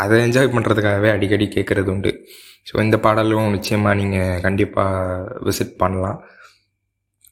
அதை 0.03 0.15
என்ஜாய் 0.25 0.53
பண்ணுறதுக்காகவே 0.53 1.09
அடிக்கடி 1.15 1.45
கேட்குறது 1.47 1.89
உண்டு. 1.93 2.11
ஸோ 2.69 2.81
இந்த 2.81 2.97
பாடலும் 2.99 3.53
நிச்சயமாக 3.55 3.99
நீங்கள் 4.01 4.41
கண்டிப்பாக 4.41 5.41
விசிட் 5.47 5.75
பண்ணலாம். 5.77 6.19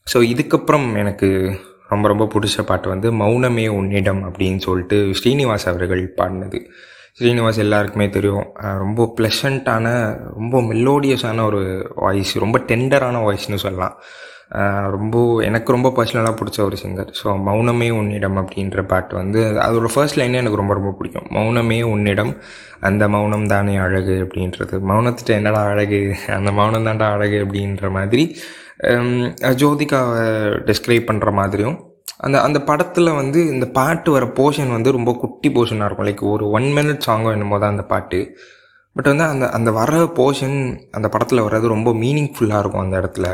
ஸோ 0.07 0.17
இதுக்கப்புறம் 0.33 0.87
எனக்கு 1.01 1.29
ரொம்ப 1.91 2.07
ரொம்ப 2.07 2.25
பிடிச்ச 2.33 2.63
பாட்டு 2.69 2.87
வந்து 2.89 3.11
மௌனமே 3.11 3.67
உன்னிடம் 3.67 4.21
அப்படின்னு 4.29 4.57
சொல்லிட்டு 4.57 4.97
ஸ்ரீனிவாஸ் 5.19 5.67
அவர்கள் 5.71 6.03
பாடினது. 6.19 6.59
ஸ்ரீனிவாஸ் 7.19 7.59
எல்லாருக்குமே 7.65 8.09
தெரியும். 8.09 8.47
ரொம்ப 8.83 9.13
ப்ளஷண்ட்டான 9.17 9.87
ரொம்ப 10.37 10.61
மெலோடியஸான 10.71 11.43
ஒரு 11.43 11.61
வாய்ஸ் 11.95 12.33
ரொம்ப 12.37 12.59
டெண்டரான 12.69 13.21
வாய்ஸ்னு 13.25 13.59
சொல்லலாம். 13.65 13.97
ரொம்ப 14.95 15.15
எனக்கு 15.47 15.69
ரொம்ப 15.75 15.89
பர்சனலாக 15.97 16.33
பிடிச்ச 16.39 16.59
ஒரு 16.65 16.77
சிங்கர் 16.81 17.11
ஸோ 17.19 17.27
மௌனமே 17.47 17.87
உன்னிடம் 17.99 18.37
அப்படின்ற 18.41 18.81
பாட்டு 18.91 19.13
வந்து 19.21 19.39
அதோட 19.65 19.89
ஃபர்ஸ்ட் 19.93 20.19
லைனே 20.19 20.39
எனக்கு 20.41 20.59
ரொம்ப 20.61 20.73
ரொம்ப 20.79 20.91
பிடிக்கும். 20.97 21.27
மௌனமே 21.37 21.79
உன்னிடம் 21.93 22.33
அந்த 22.89 23.03
மௌனம் 23.15 23.47
தானே 23.53 23.75
அழகு 23.85 24.15
அப்படின்றது. 24.25 24.75
மௌனத்திட்ட 24.91 25.33
என்னடா 25.39 25.63
அழகு? 25.71 26.01
அந்த 26.37 26.51
மௌனம் 26.59 26.87
தான்டா 26.89 27.07
அழகு 27.15 27.39
அப்படின்ற 27.45 27.89
மாதிரி 27.97 28.25
ஜோதிகாவை 29.63 30.23
டிஸ்கிரைப் 30.69 31.09
பண்ணுற 31.09 31.31
மாதிரியும் 31.39 31.77
அந்த 32.25 32.37
அந்த 32.47 32.59
படத்தில் 32.69 33.17
வந்து 33.21 33.39
இந்த 33.53 33.65
பாட்டு 33.77 34.09
வர 34.15 34.25
போர்ஷன் 34.39 34.75
வந்து 34.77 34.89
ரொம்ப 34.97 35.11
குட்டி 35.21 35.49
போர்ஷனாக 35.55 35.87
இருக்கும். 35.89 36.07
லைக் 36.09 36.23
ஒரு 36.33 36.45
ஒன் 36.57 36.67
மினிட் 36.77 37.05
சாங்கோ 37.07 37.31
என்னமோ 37.37 37.57
தான் 37.63 37.73
அந்த 37.75 37.85
பாட்டு. 37.93 38.19
பட் 38.95 39.09
வந்து 39.11 39.25
அந்த 39.33 39.45
அந்த 39.57 39.69
வர 39.81 40.01
போர்ஷன் 40.19 40.57
அந்த 40.97 41.07
படத்தில் 41.13 41.45
வர்றது 41.47 41.75
ரொம்ப 41.75 41.91
மீனிங்ஃபுல்லாக 42.03 42.61
இருக்கும் 42.63 42.83
அந்த 42.85 42.95
இடத்துல. 43.01 43.27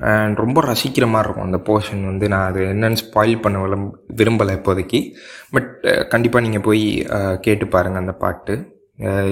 அண்ட் 0.00 0.40
ரொம்ப 0.44 0.58
ரசிக்கிற 0.70 1.04
மாதிரி 1.12 1.28
இருக்கும். 1.28 1.48
அந்த 1.48 1.58
போர்ஷன் 1.66 2.02
வந்து 2.10 2.26
நான் 2.32 2.46
அது 2.50 2.62
என்னென்னு 2.72 3.02
ஸ்பாயில் 3.02 3.42
பண்ண 3.44 3.58
விரும் 3.64 3.86
விரும்பலை 4.20 4.54
இப்போதைக்கு. 4.58 5.00
பட் 5.54 5.70
கண்டிப்பாக 6.14 6.44
நீங்கள் 6.46 6.66
போய் 6.68 6.84
கேட்டு 7.46 7.66
பாருங்கள் 7.74 8.02
அந்த 8.04 8.14
பாட்டு. 8.24 8.56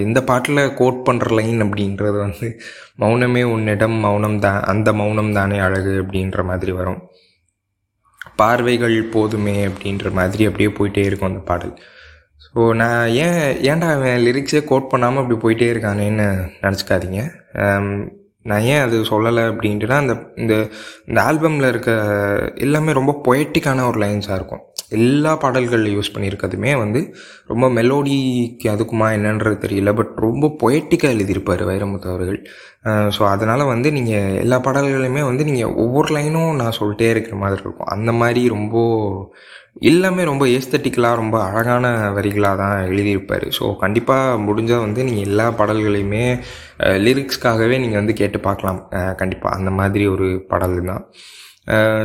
இந்த 0.07 0.19
பாட்டில் 0.29 0.63
கோட் 0.79 1.05
பண்ணுற 1.07 1.29
லைன் 1.39 1.61
அப்படின்றது 1.65 2.17
வந்து 2.25 2.49
மௌனமே 3.03 3.43
உன்னிடம் 3.53 3.97
மௌனம் 4.07 4.39
தான் 4.47 4.59
அந்த 4.73 4.89
மௌனம் 5.01 5.31
தானே 5.39 5.59
அழகு 5.67 5.95
அப்படின்ற 6.03 6.43
மாதிரி 6.51 6.73
வரும். 6.81 7.01
பார்வைகள் 8.41 8.97
போதுமே 9.15 9.57
அப்படின்ற 9.69 10.11
மாதிரி 10.19 10.43
அப்படியே 10.49 10.71
போயிட்டே 10.79 11.05
இருக்கும் 11.09 11.31
அந்த 11.31 11.43
பாடல். 11.51 11.75
ஸோ 12.45 12.61
நான் 12.81 13.01
ஏன் 13.25 13.41
ஏன்டா 13.71 13.89
அவன் 13.97 14.23
லிரிக்ஸே 14.27 14.61
கோட் 14.71 14.93
பண்ணாமல் 14.93 15.21
அப்படி 15.23 15.37
போயிட்டே 15.45 15.69
இருக்கானேன்னு 15.75 16.29
நினச்சிக்காதீங்க. 16.65 17.23
நான் 18.45 18.61
ஏன் 18.61 18.83
அது 18.83 18.97
சொல்லலை 19.03 19.43
அப்படின்ட்டுனா 19.51 19.97
அந்த 20.05 20.15
இந்த 20.37 20.55
இந்த 21.07 21.19
ஆல்பமில் 21.23 21.69
இருக்க 21.69 21.91
எல்லாமே 22.55 22.93
ரொம்ப 22.93 23.21
பொயட்டிக்கான 23.25 23.87
ஒரு 23.87 24.01
லைன்ஸாக 24.01 24.39
இருக்கும். 24.41 24.65
எல்லா 24.99 25.33
பாடல்களில் 25.43 25.95
யூஸ் 25.97 26.13
பண்ணியிருக்கிறதுமே 26.15 26.73
வந்து 26.83 27.01
ரொம்ப 27.53 27.69
மெலோடிக்கு 27.79 28.69
அதுக்குமா 28.75 29.07
என்னன்றது 29.17 29.57
தெரியல 29.65 29.93
பட் 29.99 30.13
ரொம்ப 30.27 30.51
பொயட்டிக்காக 30.63 31.15
எழுதியிருப்பார் 31.17 31.63
வைரமுத்து 31.71 32.11
அவர்கள். 32.13 32.41
ஸோ 33.17 33.23
அதனால் 33.33 33.71
வந்து 33.73 33.91
நீங்கள் 33.97 34.39
எல்லா 34.45 34.57
பாடல்களையுமே 34.67 35.23
வந்து 35.31 35.45
நீங்கள் 35.51 35.75
ஒவ்வொரு 35.85 36.11
லைனும் 36.17 36.59
நான் 36.61 36.79
சொல்லிட்டே 36.79 37.11
இருக்கிற 37.15 37.37
மாதிரி 37.43 37.63
இருக்கும். 37.65 37.93
அந்த 37.97 38.13
மாதிரி 38.23 38.43
ரொம்ப 38.57 38.77
எல்லாமே 39.91 40.23
ரொம்ப 40.31 40.45
ஏஸ்தட்டிக்கலாக 40.57 41.21
ரொம்ப 41.21 41.37
அழகான 41.47 41.87
வரிகளாக 42.17 42.59
தான் 42.63 42.77
எழுதியிருப்பார். 42.91 43.47
ஸோ 43.59 43.65
கண்டிப்பாக 43.85 44.37
முடிஞ்சால் 44.49 44.85
வந்து 44.87 45.01
நீங்கள் 45.09 45.27
எல்லா 45.29 45.47
பாடல்களையுமே 45.61 46.25
லிரிக்ஸ்க்காகவே 47.07 47.79
நீங்கள் 47.85 48.01
வந்து 48.03 48.15
கேட்டு 48.21 48.41
பார்க்கலாம். 48.49 48.81
கண்டிப்பாக 49.23 49.57
அந்த 49.59 49.73
மாதிரி 49.81 50.07
ஒரு 50.17 50.29
பாடல் 50.53 50.79
தான். 50.93 51.05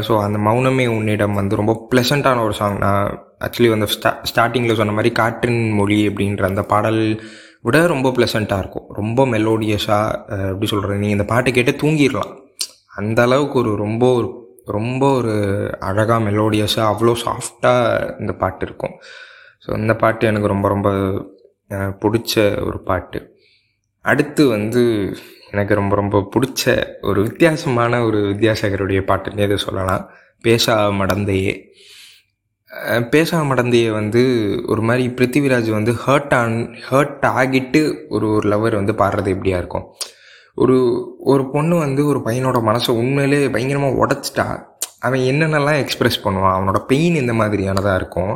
ஸோ 0.07 0.13
அந்த 0.25 0.37
மௌனமே 0.47 0.85
உன்னிடம் 0.97 1.39
வந்து 1.39 1.59
ரொம்ப 1.61 1.73
ப்ளசண்ட்டான 1.91 2.43
ஒரு 2.47 2.53
சாங் 2.59 2.77
நான் 2.85 3.07
ஆக்சுவலி 3.45 3.69
வந்து 3.73 3.87
ஸ்டா 3.95 4.11
ஸ்டார்டிங்கில் 4.29 4.79
சொன்ன 4.79 4.95
மாதிரி 4.97 5.11
காற்றின் 5.19 5.61
மொழி 5.79 5.99
அப்படின்ற 6.09 6.43
அந்த 6.51 6.61
பாடல் 6.73 7.01
விட 7.67 7.77
ரொம்ப 7.93 8.07
ப்ளசண்ட்டாக 8.17 8.63
இருக்கும். 8.63 8.87
ரொம்ப 8.99 9.25
மெலோடியஸாக 9.33 10.35
எப்படி 10.51 10.69
சொல்கிறது 10.71 11.01
நீங்கள் 11.01 11.17
இந்த 11.17 11.25
பாட்டு 11.31 11.49
கேட்டு 11.57 11.73
தூங்கிடலாம். 11.81 12.31
அந்த 12.99 13.19
அளவுக்கு 13.27 13.57
ஒரு 13.63 13.71
ரொம்ப 13.85 14.05
ஒரு 14.19 14.29
ரொம்ப 14.77 15.03
ஒரு 15.19 15.33
அழகாக 15.89 16.19
மெலோடியஸாக 16.27 16.91
அவ்வளோ 16.91 17.13
சாஃப்டாக 17.25 18.15
இந்த 18.21 18.33
பாட்டு 18.41 18.65
இருக்கும். 18.67 18.95
ஸோ 19.65 19.69
இந்த 19.81 19.93
பாட்டு 20.03 20.29
எனக்கு 20.31 20.53
ரொம்ப 20.53 20.67
ரொம்ப 20.67 20.89
பிடிச்ச 22.03 22.33
ஒரு 22.67 22.79
பாட்டு. 22.89 23.19
அடுத்து 24.05 24.43
வந்து 24.47 24.83
எனக்கு 25.51 25.73
ரொம்ப 25.75 25.95
ரொம்ப 25.95 26.29
பிடிச்ச 26.35 26.83
ஒரு 27.01 27.21
வித்தியாசமான 27.21 28.03
ஒரு 28.03 28.17
வித்யாசாகருடைய 28.17 29.01
பாட்டுன்னே 29.09 29.39
இதை 29.39 29.57
சொல்லலாம். 29.57 30.09
பேசா 30.43 30.75
மடந்தையே. 30.99 31.53
பேஷா 32.89 33.09
பேசா 33.13 33.37
மடந்தையை 33.51 33.91
வந்து 33.91 34.21
ஒரு 34.67 34.81
மாதிரி 34.81 35.07
பிருத்திவிராஜ் 35.07 35.69
வந்து 35.69 35.91
ஹர்ட் 35.91 36.33
ஆன் 36.33 36.57
ஹர்ட் 36.89 37.23
ஆகிட்டு 37.39 37.81
ஒரு 38.09 38.31
ஒரு 38.31 38.49
லவர் 38.49 38.75
வந்து 38.75 38.93
பாடுறது 38.93 39.35
எப்படியா 39.35 39.57
இருக்கும்? 39.57 39.85
ஒரு 40.55 40.77
ஒரு 41.19 41.51
பொண்ணு 41.51 41.77
வந்து 41.77 42.05
ஒரு 42.05 42.19
பையனோட 42.25 42.57
மனசை 42.69 42.91
உண்மையிலே 42.91 43.49
பயங்கரமாக 43.49 44.05
உடச்சிட்டா 44.05 44.47
அவன் 44.99 45.19
என்னென்னலாம் 45.19 45.79
எக்ஸ்ப்ரெஸ் 45.83 46.23
பண்ணுவான்? 46.23 46.55
அவனோட 46.57 46.79
பெயின் 46.85 47.15
இந்த 47.15 47.33
மாதிரியானதாக 47.33 47.95
இருக்கும். 47.95 48.33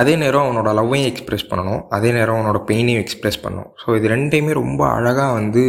அதே 0.00 0.14
நேரம் 0.22 0.46
அவனோட 0.46 0.70
லவ்வையும் 0.78 1.08
எக்ஸ்ப்ரெஸ் 1.12 1.48
பண்ணணும். 1.50 1.82
அதே 1.96 2.10
நேரம் 2.18 2.38
அவனோட 2.38 2.60
பெயினையும் 2.70 3.02
எக்ஸ்ப்ரெஸ் 3.04 3.42
பண்ணணும். 3.44 3.70
ஸோ 3.82 3.96
இது 3.98 4.12
ரெண்டையுமே 4.14 4.52
ரொம்ப 4.62 4.82
அழகாக 4.96 5.36
வந்து 5.40 5.64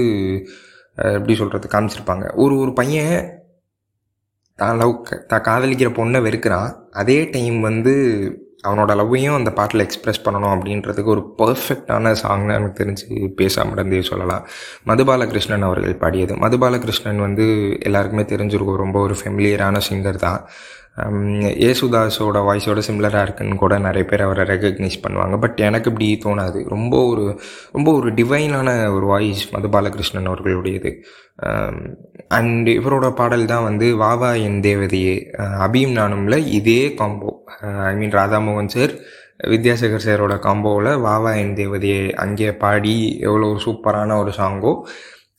எப்படி 1.18 1.36
சொல்கிறது 1.42 1.68
காமிச்சிருப்பாங்க. 1.74 2.26
ஒரு 2.44 2.56
ஒரு 2.64 2.72
பையன் 2.80 3.18
தான் 4.60 4.78
லவ் 4.82 4.94
தான் 5.32 5.46
காதலிக்கிற 5.48 5.90
பொண்ணை 5.98 6.20
வெறுக்கிறான். 6.28 6.72
அதே 7.02 7.18
டைம் 7.34 7.58
வந்து 7.70 7.94
அவனோட 8.68 8.92
லவ்வையும் 9.00 9.38
அந்த 9.38 9.52
பாட்டில் 9.58 9.84
எக்ஸ்ப்ரெஸ் 9.86 10.24
பண்ணணும் 10.24 10.54
அப்படின்றதுக்கு 10.56 11.12
ஒரு 11.14 11.22
பர்ஃபெக்டான 11.42 12.12
சாங்னு 12.22 12.56
எனக்கு 12.58 12.80
தெரிஞ்சு 12.80 13.06
பேசாமல் 13.40 13.78
இருந்தே 13.78 14.02
சொல்லலாம். 14.10 14.44
மதுபாலகிருஷ்ணன் 14.90 15.66
அவர்கள் 15.68 15.96
பாடியது. 16.02 16.36
மதுபாலகிருஷ்ணன் 16.44 17.22
வந்து 17.28 17.46
எல்லாருக்குமே 17.90 18.26
தெரிஞ்சிருக்கும். 18.34 18.82
ரொம்ப 18.84 19.00
ஒரு 19.06 19.16
ஃபெமிலியரான 19.22 19.82
சிங்கர் 19.88 20.20
தான். 20.26 20.42
ஏசுதாஸோட 21.70 22.38
வாய்ஸோட 22.48 22.82
சிம்லராக 22.88 23.22
இருக்குன்னு 23.22 23.56
கூட 23.56 23.77
நிறைய 23.77 24.06
பேர் 24.10 24.22
அவரை 24.22 24.44
ரெக்கக்னைஸ் 24.46 24.98
பண்ணுவாங்க. 25.08 25.39
பட் 25.39 25.60
எனக்கு 25.60 25.89
இப்படி 25.91 26.08
தோணாது. 26.25 26.68
ரொம்ப 26.68 27.06
ஒரு 27.06 27.39
ரொம்ப 27.72 27.94
ஒரு 27.94 28.13
டிவைனான 28.13 28.94
ஒரு 28.94 29.06
வாய்ஸ் 29.06 29.44
மது 29.51 29.70
பாலகிருஷ்ணன் 29.70 30.29
அவர்களுடையது 30.29 30.91
அண்ட் 32.27 32.68
இவரோட 32.68 33.08
பாடல் 33.13 33.46
தான் 33.46 33.63
வந்து 33.63 33.88
வாவா 33.98 34.41
என் 34.44 34.60
தேவதையே 34.62 35.13
அபீம் 35.36 35.68
அபியும் 35.68 35.96
நானும்ல 35.98 36.38
இதே 36.38 36.94
combo 36.94 37.32
I 37.86 37.96
mean 37.96 38.12
Radhamohan 38.12 38.68
sir 38.68 38.94
Vidyasagar 39.48 40.06
சாரோட 40.06 40.36
காம்போவில் 40.46 40.91
வாவா 41.00 41.32
என் 41.38 41.56
தேவதையே 41.56 42.01
அங்கே 42.13 42.53
பாடி 42.53 43.18
எவ்வளோ 43.20 43.48
ஒரு 43.48 43.60
சூப்பரான 43.65 44.18
ஒரு 44.20 44.32
சாங்கோ 44.38 44.74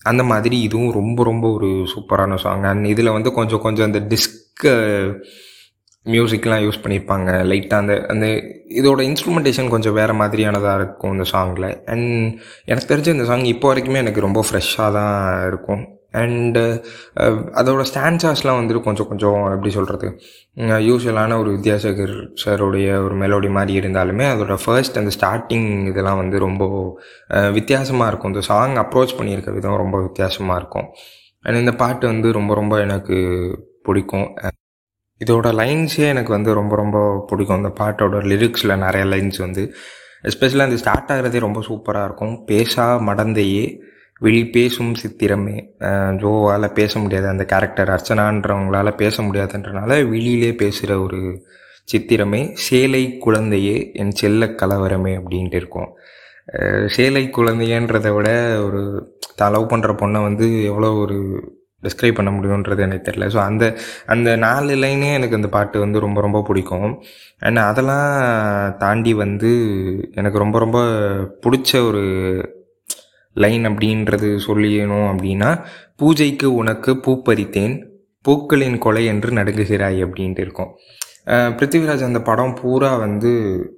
அந்த 0.02 0.23
மாதிரி 0.23 0.61
இதுவும் 0.61 0.93
ரொம்ப 0.93 1.25
ரொம்ப 1.25 1.52
ஒரு 1.52 1.71
சூப்பரான 1.95 2.35
சாங் 2.35 2.62
அண்ட் 2.62 2.87
இதில் 2.87 3.11
வந்து 3.11 3.33
கொஞ்சம் 3.33 3.61
கொஞ்சம் 3.61 3.87
அந்த 3.87 4.00
டிஸ்க் 4.14 4.67
மியூசிக்லாம் 6.07 6.62
யூஸ் 6.64 6.83
பண்ணியிருப்பாங்க 6.83 7.30
லைட்டாக 7.50 7.83
அந்த 7.83 7.95
அந்த 8.12 8.26
இதோட 8.80 9.00
இன்ஸ்ட்ருமெண்டேஷன் 9.09 9.73
கொஞ்சம் 9.75 9.97
வேறு 9.99 10.14
மாதிரியானதாக 10.21 10.78
இருக்கும் 10.80 11.14
இந்த 11.16 11.26
சாங்கில் 11.33 11.69
அண்ட் 11.92 12.11
எனக்கு 12.71 12.90
தெரிஞ்ச 12.92 13.09
இந்த 13.16 13.26
சாங் 13.30 13.45
இப்போ 13.54 13.69
வரைக்குமே 13.71 14.02
எனக்கு 14.04 14.26
ரொம்ப 14.26 14.42
ஃப்ரெஷ்ஷாக 14.49 14.95
தான் 14.99 15.16
இருக்கும். 15.49 15.83
அண்டு 16.21 16.62
அதோட 17.61 17.83
ஸ்டான்சாஸ்லாம் 17.90 18.59
வந்துட்டு 18.61 18.83
கொஞ்சம் 18.87 19.09
கொஞ்சம் 19.11 19.37
எப்படி 19.57 19.71
சொல்கிறது 19.76 20.09
யூஸ்வலான 20.88 21.37
ஒரு 21.42 21.50
வித்யாசகர் 21.57 22.14
சாருடைய 22.42 22.88
ஒரு 23.04 23.16
மெலோடி 23.23 23.50
மாதிரி 23.57 23.75
இருந்தாலுமே 23.80 24.25
அதோட 24.33 24.57
ஃபர்ஸ்ட் 24.64 24.99
அந்த 25.00 25.12
ஸ்டார்டிங் 25.19 25.69
இதெல்லாம் 25.90 26.21
வந்து 26.23 26.38
ரொம்ப 26.47 26.64
வித்தியாசமாக 27.59 28.11
இருக்கும். 28.12 28.33
இந்த 28.35 28.45
சாங் 28.50 28.76
அப்ரோச் 28.85 29.16
பண்ணியிருக்க 29.19 29.52
விதம் 29.59 29.80
ரொம்ப 29.85 29.99
வித்தியாசமாக 30.07 30.61
இருக்கும். 30.62 30.88
அண்ட் 31.45 31.61
இந்த 31.62 31.75
பாட்டு 31.83 32.07
வந்து 32.12 32.30
ரொம்ப 32.38 32.54
ரொம்ப 32.61 32.75
எனக்கு 32.87 33.19
பிடிக்கும். 33.88 34.28
இதோட 35.21 35.49
லைன்ஸே 35.61 36.05
எனக்கு 36.12 36.33
வந்து 36.37 36.50
ரொம்ப 36.61 36.75
ரொம்ப 36.83 36.99
பிடிக்கும். 37.31 37.61
இந்த 37.62 37.73
பாட்டோட 37.81 38.21
லிரிக்ஸில் 38.33 38.81
நிறைய 38.85 39.05
லைன்ஸ் 39.12 39.41
வந்து 39.47 39.62
எஸ்பெஷலாக 40.31 40.69
அந்த 40.69 40.79
ஸ்டார்ட் 40.83 41.11
ஆகிறதே 41.12 41.39
ரொம்ப 41.47 41.61
சூப்பராக 41.69 42.09
இருக்கும். 42.09 42.35
பேசா 42.50 42.87
மடந்தையே 43.09 43.65
வெளி 44.25 44.41
பேசும் 44.57 44.93
சித்திரமே. 45.03 45.57
ஜோவால் 46.23 46.67
பேச 46.79 46.93
முடியாது. 47.03 47.27
அந்த 47.33 47.45
கேரக்டர் 47.53 47.93
அர்ச்சனான்றவங்களால 47.95 48.89
பேச 49.03 49.23
முடியாதுன்றனால 49.23 49.91
வெளியிலே 50.11 50.50
பேசுகிற 50.62 50.95
ஒரு 51.07 51.21
சித்திரமே. 51.89 52.43
சேலை 52.67 53.05
குழந்தையே 53.27 53.77
என் 54.03 54.17
செல்ல 54.21 54.47
கலவரமே 54.62 55.12
அப்படின்ட்டு 55.21 55.59
இருக்கும். 55.62 55.89
சேலை 56.97 57.25
குழந்தையன்றதை 57.37 58.11
விட 58.17 58.29
ஒரு 58.67 58.83
தான் 59.39 59.53
லவ் 59.55 59.71
பண்ணுற 59.73 59.93
பொண்ணை 60.03 60.21
வந்து 60.29 60.47
எவ்வளோ 60.71 60.91
ஒரு 61.03 61.19
டிஸ்கிரைப் 61.83 62.19
பண்ண 62.19 62.31
முடியுன்றது 62.37 62.85
எனக்கு 62.87 63.07
தெரியல. 63.09 63.27
ஸோ 63.35 63.39
அந்த 63.49 63.65
அந்த 64.15 64.29
நாலு 64.45 64.75
லைனே 64.85 65.11
எனக்கு 65.19 65.39
அந்த 65.39 65.51
பாட்டு 65.57 65.85
வந்து 65.85 66.05
ரொம்ப 66.07 66.21
ரொம்ப 66.27 66.41
பிடிக்கும். 66.49 66.91
அண்ட் 67.49 67.61
அதெல்லாம் 67.69 68.09
தாண்டி 68.85 69.13
வந்து 69.25 69.53
எனக்கு 70.23 70.43
ரொம்ப 70.45 70.59
ரொம்ப 70.65 70.81
பிடிச்ச 71.45 71.71
ஒரு 71.89 72.03
லைன் 73.37 73.65
அப்படின்றது 73.71 74.29
சொல்லியணும் 74.49 75.09
அப்படின்னா 75.13 75.51
பூஜைக்கு 76.01 76.49
உனக்கு 76.61 76.91
பூ 77.05 77.13
பறித்தேன் 77.29 77.77
பூக்களின் 78.25 78.79
கொலை 78.85 79.03
என்று 79.13 79.29
நடுங்குகிறாய் 79.39 79.99
அப்படின்ட்டு 80.07 80.43
இருக்கும். 80.47 80.71
பிருத்திவிராஜ் 81.59 82.09
அந்த 82.09 82.21
படம் 82.29 82.55
பூரா 82.61 82.91
வந்து 83.05 83.31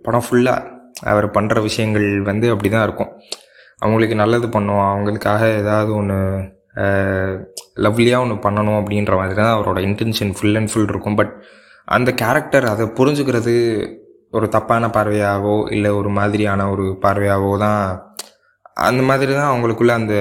படம் 0.07 0.25
ஃபுல்லாக 0.27 0.71
அவர் 1.13 1.27
பண்ணுற 1.37 1.61
விஷயங்கள் 1.69 2.07
வந்து 2.31 2.47
அப்படி 2.53 2.69
தான் 2.75 2.87
இருக்கும். 2.89 3.13
அவங்களுக்கு 3.85 4.17
நல்லது 4.23 4.49
பண்ணுவோம் 4.57 4.89
அவங்களுக்காக 4.91 5.43
ஏதாவது 5.61 5.91
ஒன்று 6.01 6.19
லவ்லியாக 7.85 8.23
ஒன்று 8.25 8.37
பண்ணணும் 8.47 8.79
அப்படின்ற 8.81 9.15
மாதிரி 9.21 9.37
தான் 9.41 9.55
அவரோட 9.57 9.79
இன்டென்ஷன் 9.89 10.33
ஃபுல் 10.37 10.59
அண்ட் 10.61 10.71
ஃபுல் 10.73 10.91
இருக்கும். 10.93 11.19
பட் 11.21 11.35
அந்த 11.97 12.11
கேரக்டர் 12.23 12.67
அதை 12.73 12.85
புரிஞ்சுக்கிறது 12.99 13.55
ஒரு 14.37 14.47
தப்பான 14.57 14.85
பார்வையாகவோ 14.97 15.57
இல்லை 15.77 15.91
ஒரு 16.01 16.11
மாதிரியான 16.19 16.69
ஒரு 16.75 16.85
பார்வையாகவோ 17.05 17.55
தான் 17.65 17.83
அந்த 18.89 19.01
மாதிரி 19.09 19.33
தான் 19.39 19.51
அவங்களுக்குள்ள 19.53 19.93
அந்த 20.01 20.15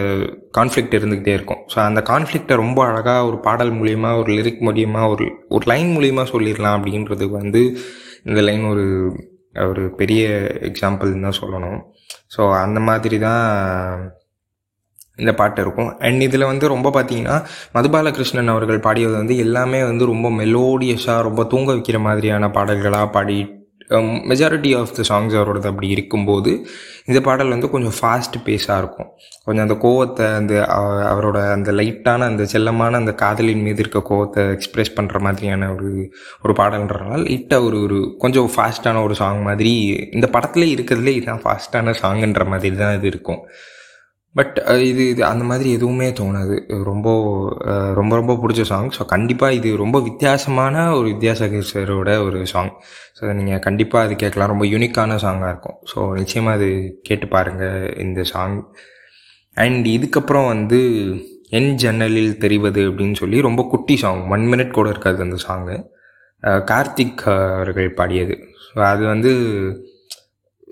கான்ஃப்ளிக்ட் 0.57 0.95
இருந்துக்கிட்டே 0.97 1.33
இருக்கும். 1.37 1.61
ஸோ 1.73 1.77
அந்த 1.89 1.99
கான்ஃப்ளிக்டை 2.09 2.55
ரொம்ப 2.63 2.79
அழகாக 2.89 3.27
ஒரு 3.29 3.37
பாடல் 3.45 3.71
மூலியமா 3.79 4.09
ஒரு 4.21 4.31
லிரிக் 4.37 4.63
மூலியமா 4.67 5.01
ஒரு 5.13 5.25
ஒரு 5.55 5.65
லைன் 5.71 5.91
மூலியமாக 5.95 6.31
சொல்லிடலாம் 6.33 6.77
அப்படின்றதுக்கு 6.77 7.35
வந்து 7.43 7.61
இந்த 8.29 8.41
லைன் 8.47 8.65
ஒரு 8.73 8.85
ஒரு 9.71 9.83
பெரிய 9.99 10.23
எக்ஸாம்பிள்னு 10.69 11.25
தான் 11.27 11.39
சொல்லணும். 11.41 11.79
ஸோ 12.35 12.41
அந்த 12.65 12.79
மாதிரி 12.89 13.17
தான் 13.27 13.45
இந்த 15.19 15.31
பாட்டு 15.39 15.61
இருக்கும். 15.61 15.89
அண்ட் 16.07 16.21
இதில் 16.27 16.49
வந்து 16.51 16.67
ரொம்ப 16.75 16.91
பார்த்தீங்கன்னா 16.97 17.37
மதுபாலகிருஷ்ணன் 17.77 18.53
அவர்கள் 18.53 18.85
பாடியது 18.87 19.15
வந்து 19.21 19.37
எல்லாமே 19.45 19.81
வந்து 19.89 20.11
ரொம்ப 20.13 20.29
மெலோடியஸாக 20.41 21.25
ரொம்ப 21.29 21.43
தூங்க 21.53 21.69
வைக்கிற 21.77 21.99
மாதிரியான 22.09 22.51
பாடல்களாக 22.59 23.09
பாடி 23.17 23.39
மெஜாரிட்டி 24.29 24.69
ஆஃப் 24.79 24.91
த 24.97 25.03
சாங்ஸ் 25.09 25.33
அவரோடது 25.37 25.67
அப்படி 25.69 25.87
இருக்கும்போது 25.95 26.51
இந்த 27.09 27.19
பாடல் 27.25 27.51
வந்து 27.53 27.69
கொஞ்சம் 27.73 27.95
ஃபாஸ்ட் 27.97 28.37
பேஸாக 28.45 28.77
இருக்கும். 28.81 29.09
கொஞ்சம் 29.45 29.65
அந்த 29.67 29.75
கோவத்தை 29.85 30.25
அந்த 30.35 30.53
அவரோட 31.11 31.39
அந்த 31.55 31.71
லைட்டான 31.79 32.27
அந்த 32.31 32.43
செல்லமான 32.53 32.99
அந்த 33.01 33.13
காதலின் 33.23 33.65
மீது 33.65 33.83
இருக்க 33.83 34.01
கோவத்தை 34.11 34.43
எக்ஸ்பிரஸ் 34.55 34.93
பண்ணுற 34.99 35.19
மாதிரியான 35.25 35.69
ஒரு 35.73 35.89
ஒரு 36.43 36.55
பாடல்ன்றனால 36.59 37.19
லைட்டாக 37.27 37.67
ஒரு 37.69 37.79
ஒரு 37.87 37.99
கொஞ்சம் 38.23 38.49
ஃபாஸ்ட்டான 38.55 39.03
ஒரு 39.07 39.17
சாங் 39.21 39.41
மாதிரி 39.49 39.73
இந்த 40.17 40.29
படத்துல 40.37 40.69
இருக்கிறதுலே 40.75 41.15
இதுதான் 41.17 41.43
ஃபாஸ்ட்டான 41.45 41.95
சாங்குன்ற 42.01 42.45
மாதிரி 42.53 42.75
தான் 42.83 42.95
இது 42.99 43.07
இருக்கும். 43.07 43.41
பட் 44.35 44.55
uh, 44.71 44.77
இது 44.89 45.03
இது 45.09 45.21
அந்த 45.29 45.43
மாதிரி 45.49 45.69
எதுவுமே 45.77 46.05
தோணாது. 46.19 46.57
ரொம்ப 46.89 47.07
uh, 47.71 47.89
ரொம்ப 47.97 48.11
ரொம்ப 48.19 48.33
பிடிச்ச 48.41 48.61
சாங் 48.69 48.87
ஸோ 48.97 49.05
கண்டிப்பாக 49.05 49.57
இது 49.57 49.69
ரொம்ப 49.81 49.97
வித்தியாசமான 50.01 50.83
ஒரு 50.97 51.07
வித்யாசகரோட 51.13 52.11
ஒரு 52.27 52.39
சாங் 52.53 52.71
ஸோ 53.17 53.33
நீங்கள் 53.39 53.63
கண்டிப்பாக 53.67 54.05
அது 54.05 54.15
கேட்கலாம். 54.23 54.51
ரொம்ப 54.53 54.65
யூனிக்கான 54.65 55.17
சாங்காக 55.25 55.51
இருக்கும். 55.53 55.77
ஸோ 55.91 55.99
நிச்சயமாக 56.19 56.57
அது 56.57 56.69
கேட்டு 57.09 57.27
பாருங்கள் 57.35 57.77
இந்த 58.05 58.23
சாங் 58.33 58.57
அண்ட் 59.57 59.87
இதுக்கப்புறம் 59.97 60.49
வந்து 60.53 60.79
என் 61.59 61.71
ஜன்னலில் 61.75 62.33
தெரிவது 62.37 62.81
அப்படின்னு 62.89 63.17
சொல்லி 63.21 63.39
ரொம்ப 63.47 63.61
குட்டி 63.73 63.95
சாங் 64.03 64.21
ஒன் 64.35 64.45
மினிட் 64.53 64.77
கூட 64.79 64.89
இருக்காது 64.89 65.21
அந்த 65.27 65.39
சாங்கு 65.47 65.75
uh, 66.43 66.59
கார்த்திக் 66.71 67.23
அவர்கள் 67.57 67.97
பாடியது. 67.99 68.37
ஸோ 68.67 68.79
அது 68.93 69.03
வந்து 69.13 69.33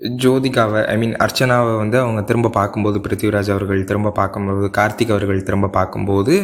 ஜோதிகாவை 0.00 0.84
ஐ 0.84 0.98
மீன் 0.98 1.14
அர்ச்சனாவை 1.14 1.76
வந்து 1.76 1.98
அவங்க 1.98 2.22
திரும்ப 2.22 2.48
பார்க்கும்போது 2.48 2.98
பிருத்திவிராஜ் 2.98 3.50
அவர்கள் 3.50 3.84
திரும்ப 3.84 4.10
பார்க்கும்போது 4.10 4.70
கார்த்திக் 4.78 5.10
அவர்கள் 5.10 5.42
திரும்ப 5.42 5.68
பார்க்கும்போது 5.68 6.34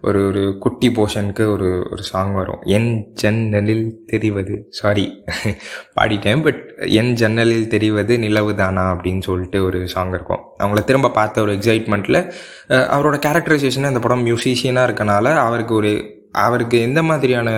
ஒரு 0.00 0.26
ஒரு 0.26 0.58
குட்டி 0.58 0.88
போர்ஷனுக்கு 0.88 1.44
ஒரு 1.46 1.88
ஒரு 1.92 2.02
சாங் 2.02 2.34
வரும். 2.34 2.60
என் 2.60 2.90
ஜன்னலில் 3.12 3.86
தெரிவது 4.06 4.66
சாரி 4.70 5.06
பாடிட்டேன் 5.96 6.42
பட் 6.42 6.60
என் 6.76 7.12
ஜன்னலில் 7.12 7.68
தெரிவது 7.68 8.18
நிலவு 8.18 8.54
தானா 8.54 8.94
அப்படின்னு 8.94 9.20
சொல்லிட்டு 9.20 9.64
ஒரு 9.64 9.88
சாங் 9.88 10.08
இருக்கும். 10.08 10.42
அவங்கள 10.62 10.84
திரும்ப 10.84 11.10
பார்த்த 11.10 11.40
ஒரு 11.40 11.54
எக்ஸைட்மெண்ட்டில் 11.54 12.20
அவரோட 12.68 13.18
கேரக்டரைசேஷன் 13.26 13.82
அந்த 13.82 13.98
படம் 13.98 14.26
மியூசிஷியனாக 14.26 14.88
இருக்கனால 14.88 15.34
அவருக்கு 15.36 15.74
ஒரு 15.74 15.92
அவருக்கு 16.30 16.80
எந்த 16.80 17.02
மாதிரியான 17.02 17.50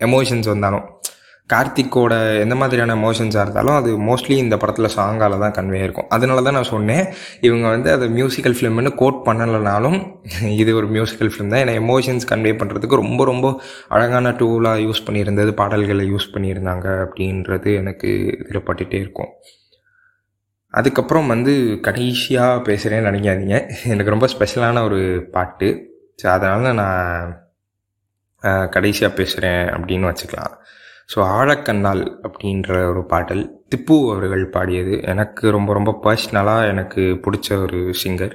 எமோஷன்ஸ் 0.00 0.48
வந்தாலும் 0.48 0.86
கார்த்திக்கோட 1.52 2.14
எந்த 2.44 2.54
மாதிரியான 2.60 2.94
எமோஷன்ஸாக 3.00 3.44
இருந்தாலும் 3.44 3.76
அது 3.80 3.90
மோஸ்ட்லி 4.08 4.34
இந்த 4.44 4.54
படத்தில் 4.62 4.88
சாங்கால் 4.96 5.36
தான் 5.42 5.54
கன்வே 5.58 5.80
இருக்கும் 5.86 6.08
அதனால 6.14 6.42
தான் 6.46 6.56
நான் 6.58 6.68
சொன்னேன் 6.72 7.04
இவங்க 7.46 7.66
வந்து 7.74 7.88
அது 7.96 8.06
மியூசிக்கல் 8.16 8.56
ஃபிலிம்னு 8.56 8.92
கோட் 9.02 9.20
பண்ணலைனாலும் 9.28 9.98
இது 10.62 10.70
ஒரு 10.80 10.88
மியூசிக்கல் 10.96 11.30
ஃபிலிம் 11.32 11.52
தான். 11.52 11.62
ஏன்னா 11.64 11.76
எமோஷன்ஸ் 11.82 12.28
கன்வே 12.32 12.52
பண்ணுறதுக்கு 12.62 13.00
ரொம்ப 13.02 13.24
ரொம்ப 13.30 13.46
அழகான 13.96 14.34
டூலாக 14.40 14.84
யூஸ் 14.86 15.04
பண்ணியிருந்தது 15.06 15.52
பாடல்களை 15.62 16.06
யூஸ் 16.12 16.28
பண்ணியிருந்தாங்க 16.34 16.86
அப்படின்றது 17.06 17.72
எனக்கு 17.82 18.10
இதில் 18.42 18.66
பட்டுகிட்டே 18.68 19.00
இருக்கும். 19.04 19.32
அதுக்கப்புறம் 20.78 21.30
வந்து 21.34 21.52
கடைசியாக 21.86 22.62
பேசுகிறேன்னு 22.70 23.08
நினைக்காதீங்க. 23.10 23.58
எனக்கு 23.92 24.14
ரொம்ப 24.14 24.28
ஸ்பெஷலான 24.34 24.82
ஒரு 24.88 25.00
பாட்டு. 25.36 25.70
ஸோ 26.22 26.26
அதனால் 26.36 26.78
நான் 26.82 27.30
கடைசியாக 28.74 29.12
பேசுகிறேன் 29.20 29.64
அப்படின்னு 29.76 30.10
வச்சுக்கலாம். 30.10 30.54
ஸோ 31.08 31.18
ஆழக்கண்ணால் 31.36 32.02
அப்படின்ற 32.26 32.70
ஒரு 32.90 33.02
பாடல். 33.12 33.42
திப்பு 33.72 33.96
அவர்கள் 34.08 34.44
பாடியது. 34.56 34.94
எனக்கு 35.12 35.44
ரொம்ப 35.56 35.70
ரொம்ப 35.72 35.90
பர்சனலாக 36.04 36.70
எனக்கு 36.72 37.02
பிடிச்ச 37.24 37.48
ஒரு 37.64 37.80
சிங்கர் 38.02 38.34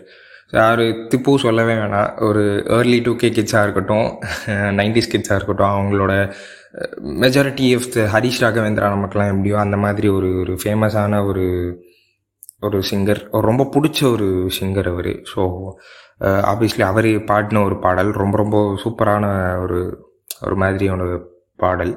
யார் 0.54 0.82
திப்பு 1.12 1.32
சொல்லவே 1.44 1.74
வேணாம். 1.74 2.10
ஒரு 2.28 2.42
ஏர்லி 2.78 2.98
டூ 3.06 3.14
கே 3.16 3.30
கிட்ஸாக 3.30 3.66
இருக்கட்டும் 3.66 4.08
நைன்டிஸ் 4.80 5.12
கிட்ஸாக 5.14 5.38
இருக்கட்டும் 5.40 5.74
அவங்களோட 5.76 6.14
majority 7.24 7.68
of 7.78 7.90
the 7.96 8.06
Harish 8.14 8.42
Raghavendra 8.44 8.88
நமக்குலாம் 8.96 9.32
எப்படியோ 9.34 9.58
அந்த 9.66 9.78
மாதிரி 9.86 10.08
ஒரு 10.18 10.30
ஒரு 10.44 10.54
ஃபேமஸான 10.64 11.22
ஒரு 11.30 11.46
ஒரு 12.60 12.78
சிங்கர் 12.92 13.22
ரொம்ப 13.50 13.64
பிடிச்ச 13.76 14.00
ஒரு 14.16 14.28
சிங்கர் 14.60 14.90
அவர். 14.94 15.12
ஸோ 15.34 15.42
ஆப்வியஸ்லி 16.52 16.84
அவர் 16.92 17.10
பாடின 17.32 17.64
ஒரு 17.70 17.78
பாடல். 17.86 18.12
ரொம்ப 18.24 18.36
ரொம்ப 18.38 18.58
சூப்பரான 18.84 19.26
ஒரு 19.64 19.80
ஒரு 20.46 20.56
மாதிரியான 20.56 21.02
பாடல். 21.60 21.94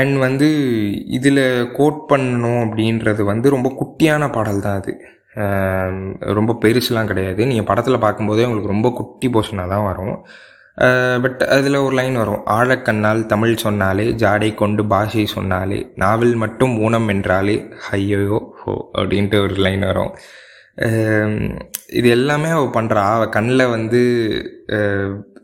அண்ட் 0.00 0.16
வந்து 0.26 0.48
இதில் 1.16 1.44
கோட் 1.78 2.00
பண்ணணும் 2.10 2.60
அப்படின்றது 2.64 3.22
வந்து 3.32 3.54
ரொம்ப 3.56 3.68
குட்டியான 3.80 4.30
பாடல் 4.36 4.64
தான் 4.66 4.78
அது. 4.80 4.92
ரொம்ப 6.38 6.52
பெருசுலாம் 6.62 7.10
கிடையாது. 7.10 7.40
நீங்கள் 7.50 7.68
படத்தில் 7.70 8.04
பார்க்கும்போதே 8.04 8.46
உங்களுக்கு 8.48 8.74
ரொம்ப 8.74 8.90
குட்டி 8.98 9.28
போர்ஷனாக 9.34 9.72
தான் 9.74 9.86
வரும். 9.90 10.16
பட் 11.24 11.40
அதில் 11.56 11.76
ஒரு 11.84 11.94
லைன் 11.98 12.16
வரும். 12.22 12.42
ஆழக்கண்ணால் 12.56 13.22
தமிழ் 13.32 13.54
சொன்னாலே 13.64 14.06
ஜாடை 14.22 14.50
கொண்டு 14.62 14.82
பாஷை 14.92 15.24
சொன்னாலே 15.36 15.78
நாவல் 16.02 16.34
மட்டும் 16.42 16.74
ஊனம் 16.86 17.08
என்றாலே 17.14 17.56
ஹையோயோ 17.86 18.38
ஹோ 18.60 18.74
அப்படின்ட்டு 19.00 19.40
ஒரு 19.46 19.56
லைன் 19.66 19.84
வரும். 19.90 20.12
இது 21.98 22.08
எல்லாமே 22.18 22.50
அவள் 22.56 22.76
பண்ணுறா 22.76 23.04
அவள் 23.16 23.34
கண்ணில் 23.36 23.72
வந்து 23.76 24.02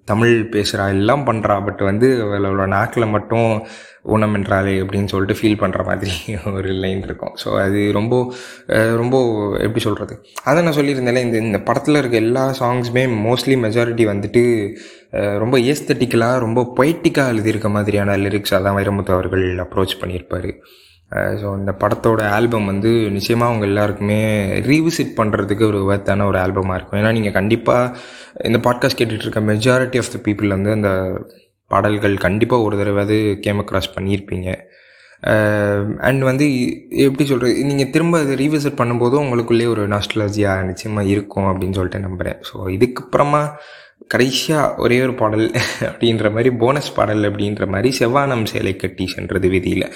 தமிழ் 0.08 0.32
பேசுகிறா 0.54 0.84
எல்லாம் 0.96 1.22
பண்ணுறா 1.28 1.54
பட் 1.66 1.82
வந்து 1.90 2.08
அவளோட 2.24 2.64
நாக்கில் 2.74 3.12
மட்டும் 3.14 3.48
ஊனம் 4.14 4.34
என்றாலே 4.38 4.74
அப்படின்னு 4.82 5.10
சொல்லிட்டு 5.12 5.36
ஃபீல் 5.38 5.60
பண்ணுற 5.62 5.82
மாதிரி 5.90 6.14
ஒரு 6.56 6.70
லைன் 6.82 7.00
இருக்கும். 7.06 7.32
ஸோ 7.42 7.48
அது 7.64 7.80
ரொம்ப 7.98 8.14
ரொம்ப 9.02 9.16
எப்படி 9.66 9.82
சொல்கிறது 9.86 10.14
அதை 10.50 10.58
நான் 10.64 10.76
சொல்லியிருந்தேன்ல 10.78 11.24
இந்த 11.26 11.38
இந்த 11.46 11.60
படத்தில் 11.68 12.00
இருக்க 12.00 12.18
எல்லா 12.26 12.44
சாங்ஸுமே 12.60 13.04
மோஸ்ட்லி 13.26 13.56
மெஜாரிட்டி 13.66 14.06
வந்துட்டு 14.12 14.42
ரொம்ப 15.44 15.58
ஏஸ்தட்டிக்கலாக 15.72 16.44
ரொம்ப 16.46 16.62
பொய்ட்டிக்காக 16.78 17.32
எழுதியிருக்க 17.34 17.70
மாதிரியான 17.76 18.16
லிரிக்ஸாக 18.24 18.62
தான் 18.66 18.78
வைரமுத்து 18.78 19.16
அவர்கள் 19.16 19.46
அப்ரோச் 19.66 20.00
பண்ணியிருப்பார். 20.02 20.50
ஸோ 21.12 21.58
இந்த 21.58 21.72
படத்தோட 21.80 22.28
ஆல்பம் 22.28 22.64
வந்து 22.64 23.10
நிச்சயமாக 23.10 23.50
அவங்க 23.50 23.66
எல்லாருக்குமே 23.66 24.50
ரீவிசிட் 24.60 25.16
பண்ணுறதுக்கு 25.16 25.62
ஒரு 25.62 25.80
வேத்தான 25.90 26.26
ஒரு 26.26 26.38
ஆல்பமாக 26.38 26.76
இருக்கும். 26.76 27.00
ஏன்னா 27.00 27.12
நீங்கள் 27.12 27.32
கண்டிப்பாக 27.32 27.96
இந்த 28.44 28.58
பாட்காஸ்ட் 28.58 28.98
கேட்டுகிட்டு 28.98 29.26
இருக்க 29.26 29.40
மெஜாரிட்டி 29.40 29.96
ஆஃப் 29.98 30.12
த 30.12 30.20
பீப்புள் 30.28 30.48
வந்து 30.48 30.70
அந்த 30.70 31.20
பாடல்கள் 31.66 32.16
கண்டிப்பாக 32.16 32.62
ஒரு 32.62 32.78
தடவை 32.78 33.38
கேம் 33.40 33.60
அக்ராஸ் 33.64 33.94
பண்ணியிருப்பீங்க. 33.96 34.50
அண்ட் 35.98 36.22
வந்து 36.22 36.76
எப்படி 36.90 37.28
சொல்கிறது 37.28 37.64
நீங்கள் 37.64 37.90
திரும்ப 37.90 38.18
அதை 38.18 38.34
ரீவிசிட் 38.36 38.80
பண்ணும்போதும் 38.80 39.22
உங்களுக்குள்ளே 39.24 39.66
ஒரு 39.66 39.88
நாஸ்ட்ராலஜியாக 39.88 40.64
நிச்சயமாக 40.64 41.08
இருக்கும் 41.08 41.48
அப்படின்னு 41.52 41.72
சொல்லிட்டு 41.72 41.98
நம்புகிறேன் 41.98 42.36
ஸோ 42.52 42.56
இதுக்கப்புறமா 42.76 43.50
கடைசியாக 44.08 44.74
ஒரே 44.76 45.00
ஒரு 45.02 45.14
பாடல் 45.14 45.50
அப்படின்ற 45.80 46.30
மாதிரி 46.30 46.50
போனஸ் 46.56 46.94
பாடல் 46.94 47.22
அப்படின்ற 47.30 47.66
மாதிரி 47.66 47.90
செவ்வானம் 47.98 48.44
சேலை 48.44 48.76
கட்டி 48.76 49.06
சென்றது 49.06 49.48
விதியில். 49.48 49.86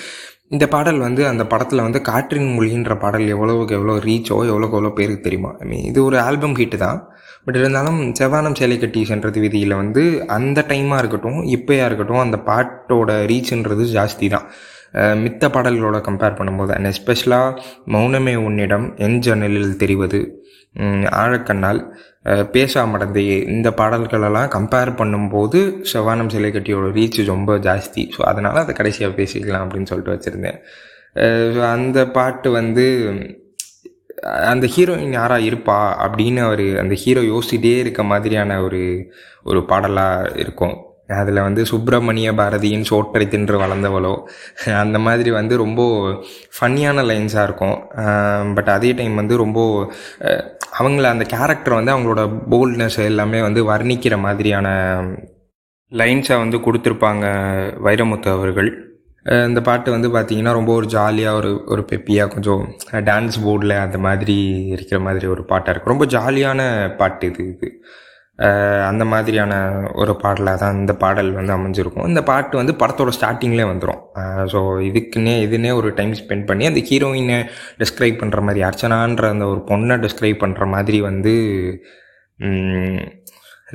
இந்த 0.51 0.65
பாடல் 0.75 1.01
வந்து 1.07 1.23
அந்த 1.31 1.43
படத்தில் 1.53 1.85
வந்து 1.87 2.01
காற்றின் 2.09 2.51
மொழின்ற 2.59 2.93
பாடல் 3.03 3.25
எவ்வளோவுக்கு 3.35 3.75
எவ்வளோ 3.79 3.95
ரீச்சோ 4.07 4.37
எவ்வளோக்கு 4.51 4.77
எவ்வளோ 4.79 4.93
பேருக்கு 4.99 5.27
தெரியுமா? 5.27 5.51
ஐ 5.63 5.67
மீன் 5.71 5.85
இது 5.91 5.99
ஒரு 6.05 6.17
ஆல்பம் 6.27 6.57
ஹிட்டு 6.61 6.79
தான். 6.85 7.01
பட் 7.47 7.59
இருந்தாலும் 7.61 7.99
செவ்வானம் 8.19 8.57
சேலை 8.61 8.79
கட்டி 8.79 9.01
சென்றது 9.11 9.39
விதியில் 9.45 9.75
வந்து 9.81 10.03
அந்த 10.37 10.65
டைமாக 10.71 11.01
இருக்கட்டும் 11.03 11.39
இப்போயா 11.57 11.85
இருக்கட்டும் 11.89 12.25
அந்த 12.25 12.39
பாட்டோட 12.49 13.11
ரீச்ன்றது 13.33 13.85
ஜாஸ்தி 13.97 14.29
தான். 14.37 14.47
மித்த 15.23 15.51
பாடல்களோட 15.55 15.99
கம்பேர் 16.09 16.39
பண்ணும்போது 16.39 16.73
அண்ட் 16.77 16.91
எஸ்பெஷலாக 16.93 17.63
மௌனமே 17.95 18.35
உன்னிடம் 18.49 18.87
என் 19.07 19.19
ஜன்னலில் 19.27 19.81
தெரிவது 19.83 20.21
ஆழக்கண்ணால் 21.23 21.81
பேசா 22.55 22.83
மடந்தையே 22.93 23.37
இந்த 23.53 23.69
பாடல்களெல்லாம் 23.81 24.51
கம்பேர் 24.57 24.91
பண்ணும்போது 25.01 25.59
செவ்வானம் 25.93 26.31
சிலை 26.35 26.51
கட்டியோட 26.55 26.89
ரீச் 26.99 27.21
ரொம்ப 27.33 27.57
ஜாஸ்தி. 27.67 28.03
ஸோ 28.17 28.21
அதனால் 28.31 28.63
அதை 28.63 28.75
கடைசியாக 28.81 29.17
பேசிக்கலாம் 29.21 29.65
அப்படின்னு 29.65 29.91
சொல்லிட்டு 29.91 30.15
வச்சுருந்தேன். 30.15 30.59
ஸோ 31.55 31.61
அந்த 31.77 31.99
பாட்டு 32.17 32.51
வந்து 32.59 32.87
அந்த 34.53 34.67
ஹீரோயின் 34.75 35.17
யாராக 35.19 35.47
இருப்பா 35.49 35.79
அப்படின்னு 36.05 36.41
அவர் 36.49 36.67
அந்த 36.83 36.95
ஹீரோ 37.03 37.23
யோசிச்சிட்டே 37.33 37.75
இருக்க 37.85 38.03
மாதிரியான 38.13 38.61
ஒரு 38.67 38.83
ஒரு 39.45 39.61
பாடலாக 39.71 40.31
இருக்கும். 40.45 40.77
அதில் 41.17 41.41
வந்து 41.47 41.63
சுப்பிரமணிய 41.71 42.29
பாரதியின் 42.41 42.87
சோற்றை 42.91 43.27
தின்று 43.35 43.57
வளர்ந்தவளோ 43.63 44.15
அந்த 44.83 44.99
மாதிரி 45.07 45.31
வந்து 45.39 45.55
ரொம்ப 45.63 45.83
ஃபன்னியான 46.57 47.05
லைன்ஸாக 47.11 47.47
இருக்கும். 47.49 47.77
பட் 48.57 48.71
அதே 48.77 48.91
டைம் 48.99 49.15
வந்து 49.21 49.37
ரொம்ப 49.45 49.61
அவங்கள 50.81 51.07
அந்த 51.15 51.25
கேரக்டர் 51.35 51.79
வந்து 51.79 51.95
அவங்களோட 51.95 52.25
போல்ட்னஸ் 52.55 52.99
எல்லாமே 53.11 53.41
வந்து 53.47 53.63
வர்ணிக்கிற 53.73 54.17
மாதிரியான 54.27 54.69
லைன்ஸை 55.93 56.37
வந்து 56.45 56.59
கொடுத்துருப்பாங்க 56.67 57.27
வைரமுத்து 57.87 58.29
அவர்கள். 58.37 58.71
இந்த 59.49 59.61
பாட்டு 59.69 59.89
வந்து 59.95 60.09
பார்த்திங்கன்னா 60.15 60.53
ரொம்ப 60.59 60.71
ஒரு 60.79 60.87
ஜாலியாக 60.95 61.39
ஒரு 61.41 61.51
ஒரு 61.73 61.83
பெப்பியாக 61.91 62.33
கொஞ்சம் 62.35 62.63
டான்ஸ் 63.09 63.39
போர்டில் 63.45 63.75
அந்த 63.85 63.99
மாதிரி 64.07 64.37
இருக்கிற 64.75 64.99
மாதிரி 65.07 65.27
ஒரு 65.35 65.43
பாட்டாக 65.53 65.73
இருக்கும் 65.73 65.95
ரொம்ப 65.95 66.07
ஜாலியான 66.17 66.61
பாட்டு 67.01 67.27
இது 67.31 67.45
இது. 67.55 67.69
அந்த 68.89 69.05
மாதிரியான 69.13 69.53
ஒரு 70.01 70.13
பாடலாக 70.23 70.57
தான் 70.63 70.77
இந்த 70.81 70.93
பாடல் 71.03 71.31
வந்து 71.39 71.53
அமைஞ்சிருக்கும். 71.57 72.07
இந்த 72.11 72.21
பாட்டு 72.29 72.55
வந்து 72.61 72.75
படத்தோட 72.83 73.13
ஸ்டார்டிங்லேயே 73.17 73.67
வந்துடும் 73.71 74.03
ஸோ 74.53 74.61
இதுக்குன்னே 74.89 75.35
இதுனே 75.47 75.71
ஒரு 75.81 75.89
டைம் 75.99 76.13
ஸ்பெண்ட் 76.21 76.47
பண்ணி 76.51 76.67
அந்த 76.71 76.83
ஹீரோயினை 76.91 77.39
டிஸ்கிரைப் 77.81 78.21
பண்ணுற 78.21 78.43
மாதிரி 78.49 78.63
அர்ச்சனான்ற 78.69 79.27
அந்த 79.35 79.47
ஒரு 79.53 79.63
பொண்ணை 79.71 79.97
டிஸ்கிரைப் 80.05 80.43
பண்ணுற 80.45 80.67
மாதிரி 80.75 81.01
வந்து 81.09 81.35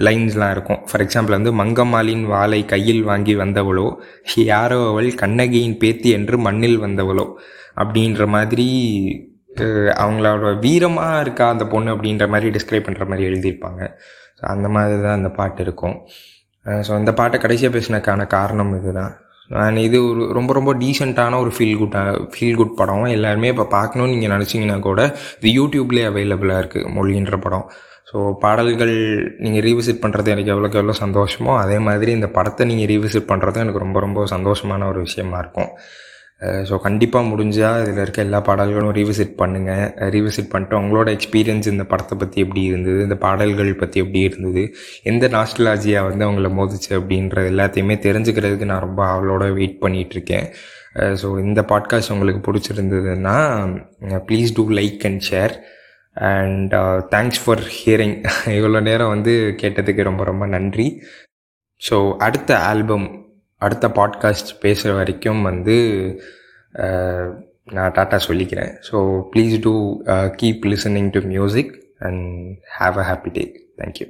லைன்ஸ்லாம் 0.05 0.53
இருக்கும். 0.55 0.79
ஃபார் 0.89 1.03
எக்ஸாம்பிள் 1.05 1.37
வந்து 1.37 1.51
மங்கம்மாளின் 1.61 2.23
வாளை 2.33 2.61
கையில் 2.73 3.03
வாங்கி 3.11 3.33
வந்தவளோ 3.43 3.87
யாரோ 4.53 4.79
அவள் 4.91 5.09
கண்ணகியின் 5.23 5.77
பேத்தி 5.83 6.09
என்று 6.19 6.35
மண்ணில் 6.47 6.79
வந்தவளோ 6.85 7.27
அப்படின்ற 7.81 8.23
மாதிரி 8.37 8.67
அவங்களோட 10.03 10.51
வீரமாக 10.65 11.21
இருக்கா 11.23 11.45
அந்த 11.53 11.65
பொண்ணு 11.73 11.89
அப்படின்ற 11.95 12.25
மாதிரி 12.33 12.49
டிஸ்கிரைப் 12.55 12.87
பண்ணுற 12.87 13.05
மாதிரி 13.09 13.27
எழுதியிருப்பாங்க. 13.29 13.81
அந்த 14.51 14.67
மாதிரி 14.75 14.95
தான் 15.05 15.17
அந்த 15.19 15.29
பாட்டு 15.39 15.61
இருக்கும். 15.65 15.95
ஸோ 16.87 16.91
இந்த 17.01 17.11
பாட்டை 17.19 17.37
கடைசியாக 17.45 17.73
பேசினதுக்கான 17.75 18.27
காரணம் 18.37 18.73
இதுதான். 18.79 19.13
அண்ட் 19.63 19.79
இது 19.87 19.97
ஒரு 20.09 20.21
ரொம்ப 20.37 20.51
ரொம்ப 20.57 20.71
டீசெண்டான 20.81 21.39
ஒரு 21.43 21.51
ஃபீல் 21.55 21.79
குட் 21.81 21.97
ஃபீல் 22.33 22.59
குட் 22.59 22.77
படம். 22.81 23.07
எல்லாருமே 23.15 23.49
இப்போ 23.53 23.65
பார்க்கணுன்னு 23.77 24.13
நீங்கள் 24.13 24.33
நினச்சிங்கன்னா 24.35 24.77
கூட 24.89 25.01
இது 25.39 25.49
யூடியூப்லேயே 25.59 26.05
அவைலபிளாக 26.11 26.61
இருக்குது 26.63 26.91
மொழின்ற 26.97 27.37
படம். 27.45 27.65
ஸோ 28.09 28.17
பாடல்கள் 28.43 28.95
நீங்கள் 29.43 29.63
ரீவிசிட் 29.67 30.01
பண்ணுறது 30.05 30.31
எனக்கு 30.33 30.53
எவ்வளோக்கு 30.53 30.79
எவ்வளோ 30.81 30.95
சந்தோஷமோ 31.03 31.53
அதே 31.63 31.77
மாதிரி 31.87 32.11
இந்த 32.17 32.27
படத்தை 32.37 32.63
நீங்கள் 32.71 32.89
ரீவிசிட் 32.93 33.29
பண்ணுறதும் 33.31 33.63
எனக்கு 33.65 33.83
ரொம்ப 33.85 33.99
ரொம்ப 34.05 34.25
சந்தோஷமான 34.35 34.87
ஒரு 34.91 34.99
விஷயமா 35.07 35.37
இருக்கும். 35.43 35.69
ஸோ 36.69 36.75
கண்டிப்பாக 36.85 37.27
முடிஞ்சால் 37.27 37.81
இதில் 37.81 38.01
இருக்க 38.03 38.19
எல்லா 38.21 38.39
பாடல்களும் 38.47 38.95
ரீவிசிட் 38.97 39.35
பண்ணுங்கள் 39.41 40.09
ரீவிசிட் 40.15 40.49
பண்ணிட்டு 40.49 40.79
உங்களோட 40.79 41.09
எக்ஸ்பீரியன்ஸ் 41.17 41.67
இந்த 41.73 41.83
படத்தை 41.91 42.15
பற்றி 42.17 42.41
எப்படி 42.41 42.61
இருந்தது? 42.61 42.99
இந்த 43.01 43.17
பாடல்கள் 43.25 43.71
பற்றி 43.75 44.01
எப்படி 44.03 44.21
இருந்தது? 44.29 44.63
எந்த 45.11 45.27
நாஸ்டலாஜியாக 45.27 46.09
வந்து 46.09 46.25
அவங்கள 46.27 46.51
மோதிச்சு 46.59 46.91
அப்படின்ற 46.99 47.45
எல்லாத்தையுமே 47.53 47.97
தெரிஞ்சுக்கிறதுக்கு 48.07 48.69
நான் 48.71 48.85
ரொம்ப 48.87 49.03
அவளோட 49.13 49.47
வெயிட் 49.59 49.79
பண்ணிகிட்ருக்கேன் 49.81 50.47
ஸோ 51.21 51.27
இந்த 51.45 51.61
பாட்காஸ்ட் 51.69 52.13
உங்களுக்கு 52.15 52.41
பிடிச்சிருந்ததுன்னா 52.47 53.37
please 54.27 54.55
do 54.55 54.65
like 54.79 55.05
and 55.09 55.23
share 55.29 55.55
and 56.33 56.73
thanks 57.15 57.41
for 57.43 57.63
hearing 57.77 58.17
இவ்வளோ 58.57 58.81
நேரம் 58.81 59.13
வந்து 59.15 59.33
கேட்டதுக்கு 59.61 60.09
ரொம்ப 60.09 60.23
ரொம்ப 60.23 60.45
நன்றி. 60.55 60.87
ஸோ 61.81 61.97
அடுத்த 62.17 62.51
ஆல்பம் 62.71 63.07
அடுத்த 63.63 63.87
பாட்காஸ்ட் 63.87 64.51
பேசுகிற 64.59 64.93
வரைக்கும் 64.95 65.41
வந்து 65.41 65.77
நான் 67.77 67.93
டாட்டா 67.97 68.19
சொல்லிக்கிறேன். 68.27 68.71
So 68.91 68.97
please 69.33 69.55
do 69.61 69.73
keep 70.41 70.63
listening 70.71 71.09
to 71.09 71.19
music 71.27 71.71
and 71.99 72.57
have 72.79 72.97
a 73.01 73.05
happy 73.09 73.31
day 73.31 73.43
thank you 73.77 74.07